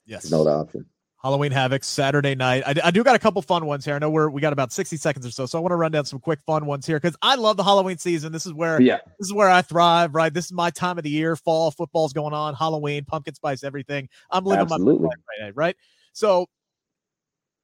Yes. 0.06 0.22
There's 0.22 0.32
no 0.32 0.42
other 0.42 0.52
option. 0.52 0.86
Halloween 1.22 1.52
Havoc 1.52 1.84
Saturday 1.84 2.34
night. 2.34 2.64
I, 2.66 2.74
I, 2.88 2.90
do 2.90 3.04
got 3.04 3.14
a 3.14 3.18
couple 3.18 3.40
fun 3.42 3.64
ones 3.64 3.84
here. 3.84 3.94
I 3.94 4.00
know 4.00 4.10
we're 4.10 4.28
we 4.28 4.40
got 4.40 4.52
about 4.52 4.72
60 4.72 4.96
seconds 4.96 5.24
or 5.24 5.30
so, 5.30 5.46
so 5.46 5.56
I 5.56 5.60
want 5.60 5.70
to 5.70 5.76
run 5.76 5.92
down 5.92 6.04
some 6.04 6.18
quick 6.18 6.40
fun 6.44 6.66
ones 6.66 6.84
here 6.84 6.98
because 6.98 7.16
I 7.22 7.36
love 7.36 7.56
the 7.56 7.62
Halloween 7.62 7.96
season. 7.98 8.32
This 8.32 8.44
is 8.44 8.52
where 8.52 8.82
yeah. 8.82 8.98
this 9.20 9.28
is 9.28 9.32
where 9.32 9.48
I 9.48 9.62
thrive. 9.62 10.16
Right, 10.16 10.34
this 10.34 10.46
is 10.46 10.52
my 10.52 10.70
time 10.70 10.98
of 10.98 11.04
the 11.04 11.10
year. 11.10 11.36
Fall 11.36 11.70
football's 11.70 12.12
going 12.12 12.34
on. 12.34 12.54
Halloween, 12.54 13.04
pumpkin 13.04 13.34
spice, 13.34 13.62
everything. 13.62 14.08
I'm 14.30 14.44
living 14.44 14.62
Absolutely. 14.62 15.02
my 15.02 15.08
life 15.08 15.16
right, 15.40 15.56
right. 15.56 15.76
So, 16.12 16.48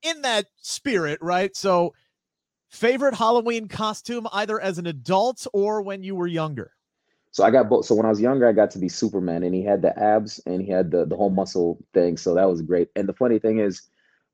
in 0.03 0.23
that 0.23 0.47
spirit, 0.61 1.19
right. 1.21 1.55
So, 1.57 1.95
favorite 2.69 3.15
Halloween 3.15 3.69
costume 3.69 4.27
either 4.33 4.61
as 4.61 4.79
an 4.79 4.87
adult 4.87 5.47
or 5.53 5.83
when 5.83 6.03
you 6.03 6.15
were 6.15 6.27
younger. 6.27 6.73
So 7.31 7.45
I 7.45 7.51
got 7.51 7.69
both. 7.69 7.87
So 7.87 7.95
when 7.95 8.07
I 8.07 8.09
was 8.09 8.21
younger, 8.21 8.49
I 8.49 8.53
got 8.53 8.71
to 8.73 8.79
be 8.79 8.89
Superman, 8.89 9.43
and 9.43 9.55
he 9.55 9.63
had 9.63 9.83
the 9.83 9.97
abs 9.99 10.41
and 10.47 10.61
he 10.61 10.71
had 10.71 10.91
the 10.91 11.05
the 11.05 11.17
whole 11.17 11.31
muscle 11.31 11.79
thing. 11.95 12.17
So 12.17 12.35
that 12.35 12.49
was 12.49 12.63
great. 12.63 12.89
And 12.97 13.09
the 13.09 13.13
funny 13.13 13.39
thing 13.39 13.59
is, 13.59 13.83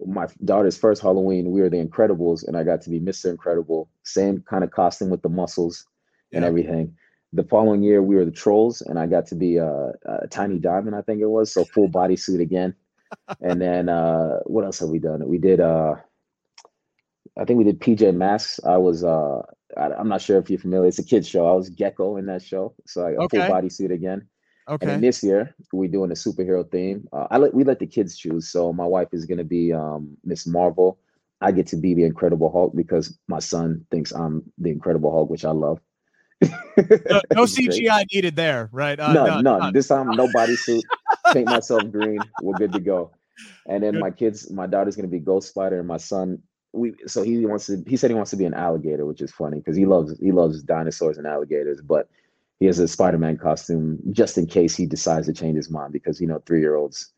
my 0.05 0.27
daughter's 0.45 0.79
first 0.79 1.03
Halloween, 1.03 1.51
we 1.51 1.61
were 1.61 1.71
the 1.71 1.85
Incredibles, 1.85 2.47
and 2.47 2.57
I 2.57 2.65
got 2.65 2.83
to 2.83 2.91
be 2.91 3.01
Mr. 3.01 3.31
Incredible. 3.31 3.91
Same 4.05 4.43
kind 4.49 4.65
of 4.65 4.71
costume 4.71 5.11
with 5.11 5.23
the 5.23 5.29
muscles 5.29 5.87
and 6.33 6.45
everything. 6.45 6.97
The 7.33 7.45
following 7.45 7.83
year, 7.83 8.03
we 8.03 8.17
were 8.17 8.25
the 8.25 8.31
Trolls, 8.31 8.81
and 8.81 8.99
I 8.99 9.07
got 9.07 9.27
to 9.29 9.35
be 9.35 9.57
a, 9.57 9.93
a 10.07 10.27
Tiny 10.29 10.59
Diamond, 10.59 10.97
I 10.97 11.03
think 11.03 11.21
it 11.21 11.27
was. 11.27 11.53
So 11.53 11.65
full 11.65 11.89
bodysuit 11.89 12.41
again. 12.41 12.75
And 13.41 13.61
then 13.61 13.89
uh, 13.89 14.41
what 14.45 14.65
else 14.65 14.81
have 14.81 14.89
we 14.89 14.99
done? 14.99 15.27
We 15.27 15.39
did. 15.39 15.61
Uh, 15.61 15.95
I 17.39 17.45
think 17.45 17.59
we 17.59 17.65
did 17.65 17.81
PJ 17.81 18.15
Masks. 18.15 18.61
I 18.65 18.77
was. 18.77 19.05
Uh, 19.05 19.43
I, 19.77 19.93
I'm 19.99 20.09
not 20.09 20.23
sure 20.23 20.39
if 20.39 20.51
you're 20.51 20.59
familiar. 20.59 20.89
It's 20.89 20.99
a 20.99 21.05
kids 21.05 21.29
show. 21.29 21.47
I 21.47 21.53
was 21.53 21.71
Gecko 21.71 22.17
in 22.17 22.27
that 22.27 22.43
show, 22.43 22.75
so 22.87 23.07
I 23.07 23.13
a 23.13 23.21
Okay. 23.23 23.39
full 23.39 23.55
bodysuit 23.55 23.93
again. 23.93 24.29
And 24.67 24.75
Okay. 24.75 24.87
then 24.87 25.01
this 25.03 25.23
year 25.23 25.55
we're 25.73 25.89
doing 25.91 26.11
a 26.11 26.15
superhero 26.15 26.69
theme. 26.71 27.07
Uh, 27.13 27.27
I 27.31 27.39
let 27.39 27.53
we 27.55 27.65
let 27.65 27.79
the 27.79 27.87
kids 27.87 28.17
choose. 28.17 28.49
So 28.49 28.73
my 28.73 28.87
wife 28.87 29.09
is 29.13 29.27
going 29.27 29.39
to 29.39 29.45
be 29.45 29.73
um, 29.73 30.17
Miss 30.25 30.47
Marvel. 30.47 30.99
I 31.41 31.53
get 31.53 31.67
to 31.69 31.77
be 31.77 31.93
the 31.95 32.05
Incredible 32.05 32.51
Hulk 32.51 32.75
because 32.75 33.19
my 33.29 33.41
son 33.41 33.85
thinks 33.91 34.13
I'm 34.13 34.43
the 34.59 34.71
Incredible 34.71 35.11
Hulk, 35.11 35.29
which 35.29 35.45
I 35.45 35.51
love. 35.51 35.81
No, 36.41 37.21
no. 37.35 37.45
CGI 37.45 38.05
needed 38.13 38.37
there, 38.37 38.71
right? 38.73 38.99
Uh, 38.99 39.13
none, 39.13 39.27
none, 39.27 39.45
none. 39.45 39.59
none. 39.61 39.73
This 39.75 39.89
time, 39.89 40.17
no 40.17 40.29
bodysuit. 40.29 40.83
Paint 41.35 41.49
myself 41.49 41.91
green. 41.91 42.21
We're 42.41 42.55
good 42.55 42.73
to 42.73 42.81
go. 42.81 43.11
And 43.67 43.83
then 43.83 43.99
my 43.99 44.11
kids, 44.11 44.51
my 44.51 44.67
daughter's 44.67 44.97
gonna 44.97 45.09
be 45.09 45.19
Ghost 45.19 45.49
Spider, 45.49 45.79
and 45.79 45.89
my 45.89 45.97
son, 45.97 46.41
we. 46.73 46.95
So 47.07 47.23
he 47.23 47.45
wants 47.47 47.67
to. 47.67 47.83
He 47.87 47.97
said 47.97 48.11
he 48.11 48.15
wants 48.15 48.31
to 48.31 48.37
be 48.37 48.45
an 48.45 48.55
alligator, 48.55 49.05
which 49.07 49.21
is 49.21 49.33
funny 49.33 49.59
because 49.59 49.77
he 49.77 49.87
loves 49.87 50.19
he 50.21 50.33
loves 50.33 50.63
dinosaurs 50.63 51.19
and 51.19 51.27
alligators. 51.27 51.81
But 51.81 52.09
he 52.61 52.67
has 52.67 52.79
a 52.79 52.87
Spider-Man 52.87 53.37
costume 53.39 53.99
just 54.13 54.39
in 54.39 54.47
case 54.47 54.77
he 54.77 54.87
decides 54.87 55.27
to 55.27 55.33
change 55.33 55.57
his 55.57 55.71
mind 55.71 55.93
because 55.93 56.21
you 56.21 56.27
know 56.27 56.41
three 56.47 56.61
year 56.61 56.77
olds 56.77 57.11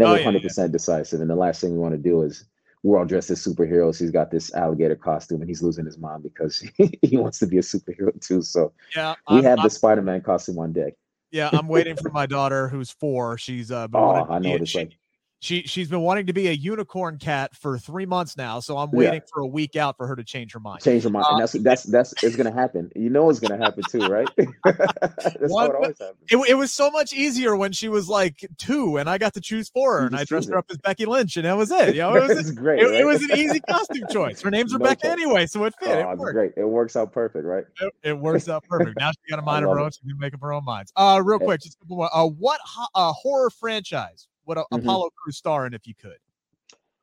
Oh, 0.00 0.04
never 0.04 0.16
yeah, 0.18 0.24
hundred 0.24 0.42
percent 0.42 0.72
decisive, 0.72 1.20
and 1.20 1.28
the 1.28 1.34
last 1.36 1.60
thing 1.60 1.72
we 1.72 1.78
want 1.78 1.92
to 1.94 1.98
do 1.98 2.22
is 2.22 2.44
we're 2.84 2.98
all 2.98 3.04
dressed 3.04 3.30
as 3.30 3.44
superheroes. 3.44 3.98
He's 3.98 4.12
got 4.12 4.30
this 4.30 4.54
alligator 4.54 4.94
costume, 4.94 5.40
and 5.40 5.50
he's 5.50 5.62
losing 5.62 5.84
his 5.84 5.98
mind 5.98 6.22
because 6.22 6.60
he 7.02 7.16
wants 7.16 7.40
to 7.40 7.46
be 7.46 7.58
a 7.58 7.62
superhero 7.62 8.18
too. 8.24 8.40
So 8.40 8.72
Yeah, 8.94 9.16
we 9.28 9.36
I'm- 9.36 9.44
have 9.44 9.58
I'm- 9.58 9.66
the 9.66 9.70
Spider-Man 9.70 10.22
costume 10.22 10.58
on 10.60 10.72
deck. 10.72 10.94
Yeah, 11.30 11.50
I'm 11.52 11.68
waiting 11.68 11.96
for 11.96 12.10
my 12.10 12.26
daughter 12.26 12.68
who's 12.68 12.90
four. 12.90 13.38
She's 13.38 13.70
uh 13.70 13.88
Oh, 13.92 14.26
I 14.28 14.38
know 14.38 14.50
what 14.50 14.62
it's 14.62 14.70
she, 14.70 14.78
like. 14.78 14.98
She 15.40 15.62
she's 15.62 15.88
been 15.88 16.00
wanting 16.00 16.26
to 16.26 16.32
be 16.32 16.48
a 16.48 16.52
unicorn 16.52 17.16
cat 17.18 17.54
for 17.54 17.78
three 17.78 18.06
months 18.06 18.36
now. 18.36 18.58
So 18.58 18.76
I'm 18.76 18.90
Yeah. 18.92 18.98
waiting 18.98 19.20
for 19.32 19.40
a 19.40 19.46
week 19.46 19.76
out 19.76 19.96
for 19.96 20.06
her 20.08 20.16
to 20.16 20.24
change 20.24 20.52
her 20.52 20.58
mind. 20.60 20.82
change 20.82 21.04
her 21.04 21.10
mind. 21.10 21.26
Uh, 21.28 21.34
and 21.34 21.40
that's 21.42 21.52
that's 21.52 21.82
that's 21.84 22.24
it's 22.24 22.34
gonna 22.36 22.52
happen. 22.52 22.90
You 22.96 23.08
know 23.10 23.30
it's 23.30 23.38
gonna 23.38 23.56
happen 23.62 23.84
too, 23.88 24.00
right? 24.08 24.28
that's 24.64 25.52
One- 25.52 25.70
it 25.70 25.74
always 25.76 25.98
happens. 25.98 26.16
It, 26.30 26.36
it 26.50 26.54
was 26.54 26.72
so 26.72 26.90
much 26.90 27.12
easier 27.12 27.54
when 27.56 27.72
she 27.72 27.88
was 27.88 28.08
like 28.08 28.48
two 28.58 28.96
and 28.96 29.08
I 29.08 29.18
got 29.18 29.34
to 29.34 29.40
choose 29.40 29.68
for 29.68 30.00
her 30.00 30.06
and 30.06 30.16
I 30.16 30.24
dressed 30.24 30.46
choose 30.48 30.52
her 30.52 30.58
up 30.58 30.66
as 30.70 30.78
Becky 30.78 31.06
Lynch 31.06 31.36
and 31.36 31.44
that 31.46 31.56
was 31.56 31.70
it. 31.70 31.94
You 31.94 32.02
know, 32.02 32.16
it 32.16 32.28
was 32.36 32.50
great. 32.52 32.80
it, 32.80 32.84
right? 32.86 32.94
it 32.94 33.04
was 33.06 33.22
an 33.22 33.38
easy 33.38 33.60
costume 33.68 34.06
choice. 34.10 34.42
Her 34.42 34.50
name's 34.50 34.72
No 34.72 34.78
Rebecca 34.78 35.02
choice. 35.02 35.12
anyway, 35.12 35.46
so 35.46 35.64
it 35.64 35.74
fit. 35.80 36.04
Oh, 36.04 36.10
it 36.10 36.18
worked. 36.18 36.34
great. 36.34 36.52
It 36.56 36.64
works 36.68 36.96
out 36.96 37.12
perfect, 37.12 37.44
right? 37.44 37.64
It, 37.80 37.92
it 38.02 38.18
works 38.18 38.48
out 38.48 38.64
perfect. 38.64 38.98
Now 38.98 39.12
she 39.12 39.18
got 39.30 39.38
a 39.38 39.42
mind 39.42 39.64
of 39.64 39.70
her 39.70 39.78
own. 39.80 39.90
She 39.92 40.00
can 40.00 40.18
make 40.18 40.34
up 40.34 40.40
her 40.40 40.52
own 40.52 40.64
minds. 40.64 40.92
Uh, 40.96 41.20
real 41.24 41.38
Yeah. 41.40 41.44
quick, 41.46 41.60
just 41.62 41.76
a 41.76 41.78
couple 41.78 41.96
more. 41.98 42.10
Uh, 42.16 42.26
what 42.26 42.60
uh, 42.94 43.12
horror 43.12 43.50
franchise 43.50 44.26
would 44.48 44.58
a, 44.58 44.64
Mhm. 44.72 44.78
Apollo 44.80 45.10
Crew 45.14 45.32
star 45.32 45.66
in 45.66 45.74
if 45.74 45.86
you 45.86 45.94
could? 45.94 46.18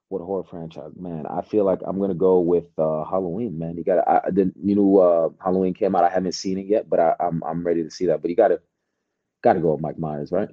What 0.10 0.22
a 0.22 0.26
horror 0.26 0.44
franchise, 0.44 0.92
man! 0.96 1.26
I 1.26 1.42
feel 1.42 1.64
like 1.64 1.80
I'm 1.84 2.00
gonna 2.00 2.14
go 2.14 2.40
with 2.40 2.68
uh, 2.78 3.06
Halloween, 3.06 3.58
man. 3.58 3.76
You 3.76 3.84
got 3.84 4.08
I 4.08 4.22
I 4.26 4.30
didn't 4.32 4.56
you 4.62 4.76
know 4.76 4.98
uh, 4.98 5.30
Halloween 5.44 5.74
came 5.74 5.96
out. 5.96 6.04
I 6.04 6.10
haven't 6.10 6.34
seen 6.34 6.60
it 6.60 6.68
yet, 6.68 6.90
but 6.90 7.00
I, 7.00 7.16
I'm 7.20 7.44
I'm 7.44 7.66
ready 7.66 7.84
to 7.84 7.90
see 7.90 8.06
that. 8.08 8.22
But 8.22 8.30
you 8.30 8.36
gotta 8.36 8.62
gotta 9.42 9.60
go 9.60 9.72
with 9.72 9.82
Mike 9.82 9.98
Myers, 9.98 10.32
right? 10.32 10.50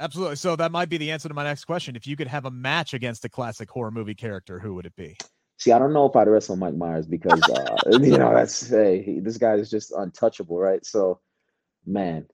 Absolutely. 0.00 0.36
So 0.36 0.54
that 0.56 0.70
might 0.70 0.88
be 0.88 0.96
the 0.96 1.10
answer 1.10 1.28
to 1.28 1.34
my 1.34 1.44
next 1.44 1.64
question. 1.64 1.96
If 1.96 2.06
you 2.06 2.14
could 2.14 2.28
have 2.28 2.44
a 2.44 2.50
match 2.50 2.94
against 2.94 3.24
a 3.24 3.28
classic 3.28 3.68
horror 3.68 3.90
movie 3.90 4.14
character, 4.14 4.58
who 4.58 4.74
would 4.74 4.86
it 4.86 4.94
be? 4.94 5.16
See, 5.56 5.72
I 5.72 5.78
don't 5.78 5.92
know 5.92 6.06
if 6.06 6.14
I'd 6.14 6.28
wrestle 6.28 6.54
Mike 6.54 6.76
Myers 6.76 7.06
because 7.06 7.48
uh, 7.48 7.80
you 8.00 8.18
know 8.18 8.32
that's 8.34 8.68
hey, 8.68 9.02
he, 9.02 9.20
this 9.20 9.38
guy 9.38 9.54
is 9.54 9.70
just 9.70 9.92
untouchable, 9.92 10.58
right? 10.58 10.84
So, 10.84 11.20
man, 11.86 12.26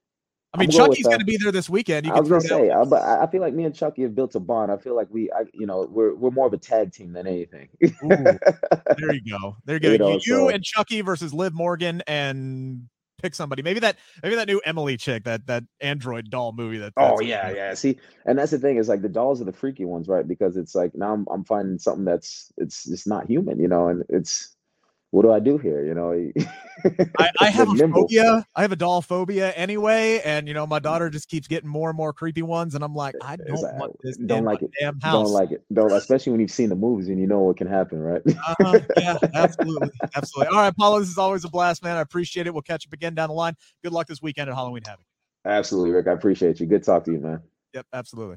I 0.54 0.60
mean, 0.60 0.70
going 0.70 0.90
Chucky's 0.90 1.06
going 1.06 1.18
to 1.18 1.24
be 1.24 1.36
there 1.36 1.50
this 1.50 1.68
weekend. 1.68 2.06
You 2.06 2.12
I 2.12 2.16
can 2.16 2.22
was 2.22 2.30
gonna 2.30 2.40
say, 2.42 2.70
uh, 2.70 2.84
but 2.84 3.02
I 3.02 3.24
I 3.24 3.26
feel 3.30 3.40
like 3.40 3.54
me 3.54 3.64
and 3.64 3.74
Chucky 3.74 4.02
have 4.02 4.14
built 4.14 4.34
a 4.36 4.40
bond. 4.40 4.70
I 4.70 4.76
feel 4.76 4.94
like 4.94 5.08
we, 5.10 5.30
I, 5.32 5.44
you 5.52 5.66
know, 5.66 5.88
we're 5.90 6.14
we're 6.14 6.30
more 6.30 6.46
of 6.46 6.52
a 6.52 6.58
tag 6.58 6.92
team 6.92 7.12
than 7.12 7.26
anything. 7.26 7.68
Ooh, 7.82 8.08
there 8.08 9.12
you 9.12 9.30
go. 9.30 9.56
There 9.64 9.76
you 9.76 9.80
go. 9.80 9.88
You 9.88 9.92
You, 9.94 9.98
know, 9.98 10.12
you 10.12 10.20
so- 10.20 10.48
and 10.48 10.62
Chucky 10.62 11.00
versus 11.00 11.34
Liv 11.34 11.54
Morgan 11.54 12.02
and 12.06 12.88
pick 13.24 13.34
somebody. 13.34 13.62
Maybe 13.62 13.80
that 13.80 13.96
maybe 14.22 14.36
that 14.36 14.46
new 14.46 14.60
Emily 14.64 14.96
chick, 14.96 15.24
that 15.24 15.46
that 15.46 15.64
android 15.80 16.30
doll 16.30 16.52
movie 16.52 16.78
that 16.78 16.92
oh 16.96 17.20
yeah, 17.20 17.50
yeah. 17.50 17.74
See, 17.74 17.96
and 18.26 18.38
that's 18.38 18.52
the 18.52 18.58
thing 18.58 18.76
is 18.76 18.88
like 18.88 19.02
the 19.02 19.08
dolls 19.08 19.40
are 19.40 19.44
the 19.44 19.52
freaky 19.52 19.84
ones, 19.84 20.08
right? 20.08 20.26
Because 20.26 20.56
it's 20.56 20.74
like 20.74 20.94
now 20.94 21.14
I'm 21.14 21.26
I'm 21.30 21.44
finding 21.44 21.78
something 21.78 22.04
that's 22.04 22.52
it's 22.58 22.88
it's 22.88 23.06
not 23.06 23.26
human, 23.26 23.58
you 23.58 23.68
know, 23.68 23.88
and 23.88 24.04
it's 24.08 24.53
what 25.14 25.22
do 25.22 25.30
I 25.30 25.38
do 25.38 25.58
here, 25.58 25.84
you 25.84 25.94
know? 25.94 26.10
I, 27.18 27.30
I 27.38 27.50
have 27.50 27.68
a 27.68 27.74
nimble. 27.74 28.02
phobia. 28.02 28.44
I 28.56 28.62
have 28.62 28.72
a 28.72 28.76
doll 28.76 29.00
phobia 29.00 29.52
anyway, 29.52 30.20
and 30.24 30.48
you 30.48 30.54
know 30.54 30.66
my 30.66 30.80
daughter 30.80 31.08
just 31.08 31.28
keeps 31.28 31.46
getting 31.46 31.70
more 31.70 31.88
and 31.88 31.96
more 31.96 32.12
creepy 32.12 32.42
ones, 32.42 32.74
and 32.74 32.82
I'm 32.82 32.96
like, 32.96 33.14
I 33.22 33.36
don't 33.36 33.62
like, 33.62 33.74
want 33.74 33.92
this 34.02 34.16
don't 34.16 34.42
like 34.42 34.62
it. 34.62 34.72
damn 34.80 34.98
house. 34.98 35.12
Don't 35.12 35.32
like 35.32 35.52
it. 35.52 35.64
Don't 35.72 35.92
especially 35.92 36.32
when 36.32 36.40
you've 36.40 36.50
seen 36.50 36.68
the 36.68 36.74
movies 36.74 37.08
and 37.08 37.20
you 37.20 37.28
know 37.28 37.38
what 37.42 37.56
can 37.56 37.68
happen, 37.68 38.00
right? 38.00 38.22
Uh-huh. 38.46 38.78
Yeah, 38.96 39.16
absolutely, 39.34 39.90
absolutely. 40.14 40.54
All 40.54 40.62
right, 40.62 40.76
Paulo, 40.76 40.98
this 40.98 41.08
is 41.08 41.16
always 41.16 41.44
a 41.44 41.48
blast, 41.48 41.82
man. 41.82 41.96
I 41.96 42.00
appreciate 42.00 42.46
it. 42.46 42.52
We'll 42.52 42.62
catch 42.62 42.86
up 42.86 42.92
again 42.92 43.14
down 43.14 43.28
the 43.28 43.34
line. 43.34 43.54
Good 43.82 43.92
luck 43.92 44.06
this 44.06 44.20
weekend 44.20 44.50
at 44.50 44.54
Halloween 44.54 44.82
Havoc. 44.84 45.06
Absolutely, 45.44 45.92
Rick. 45.92 46.08
I 46.08 46.12
appreciate 46.12 46.60
you. 46.60 46.66
Good 46.66 46.82
talk 46.82 47.04
to 47.04 47.12
you, 47.12 47.20
man. 47.20 47.40
Yep, 47.72 47.86
absolutely. 47.92 48.36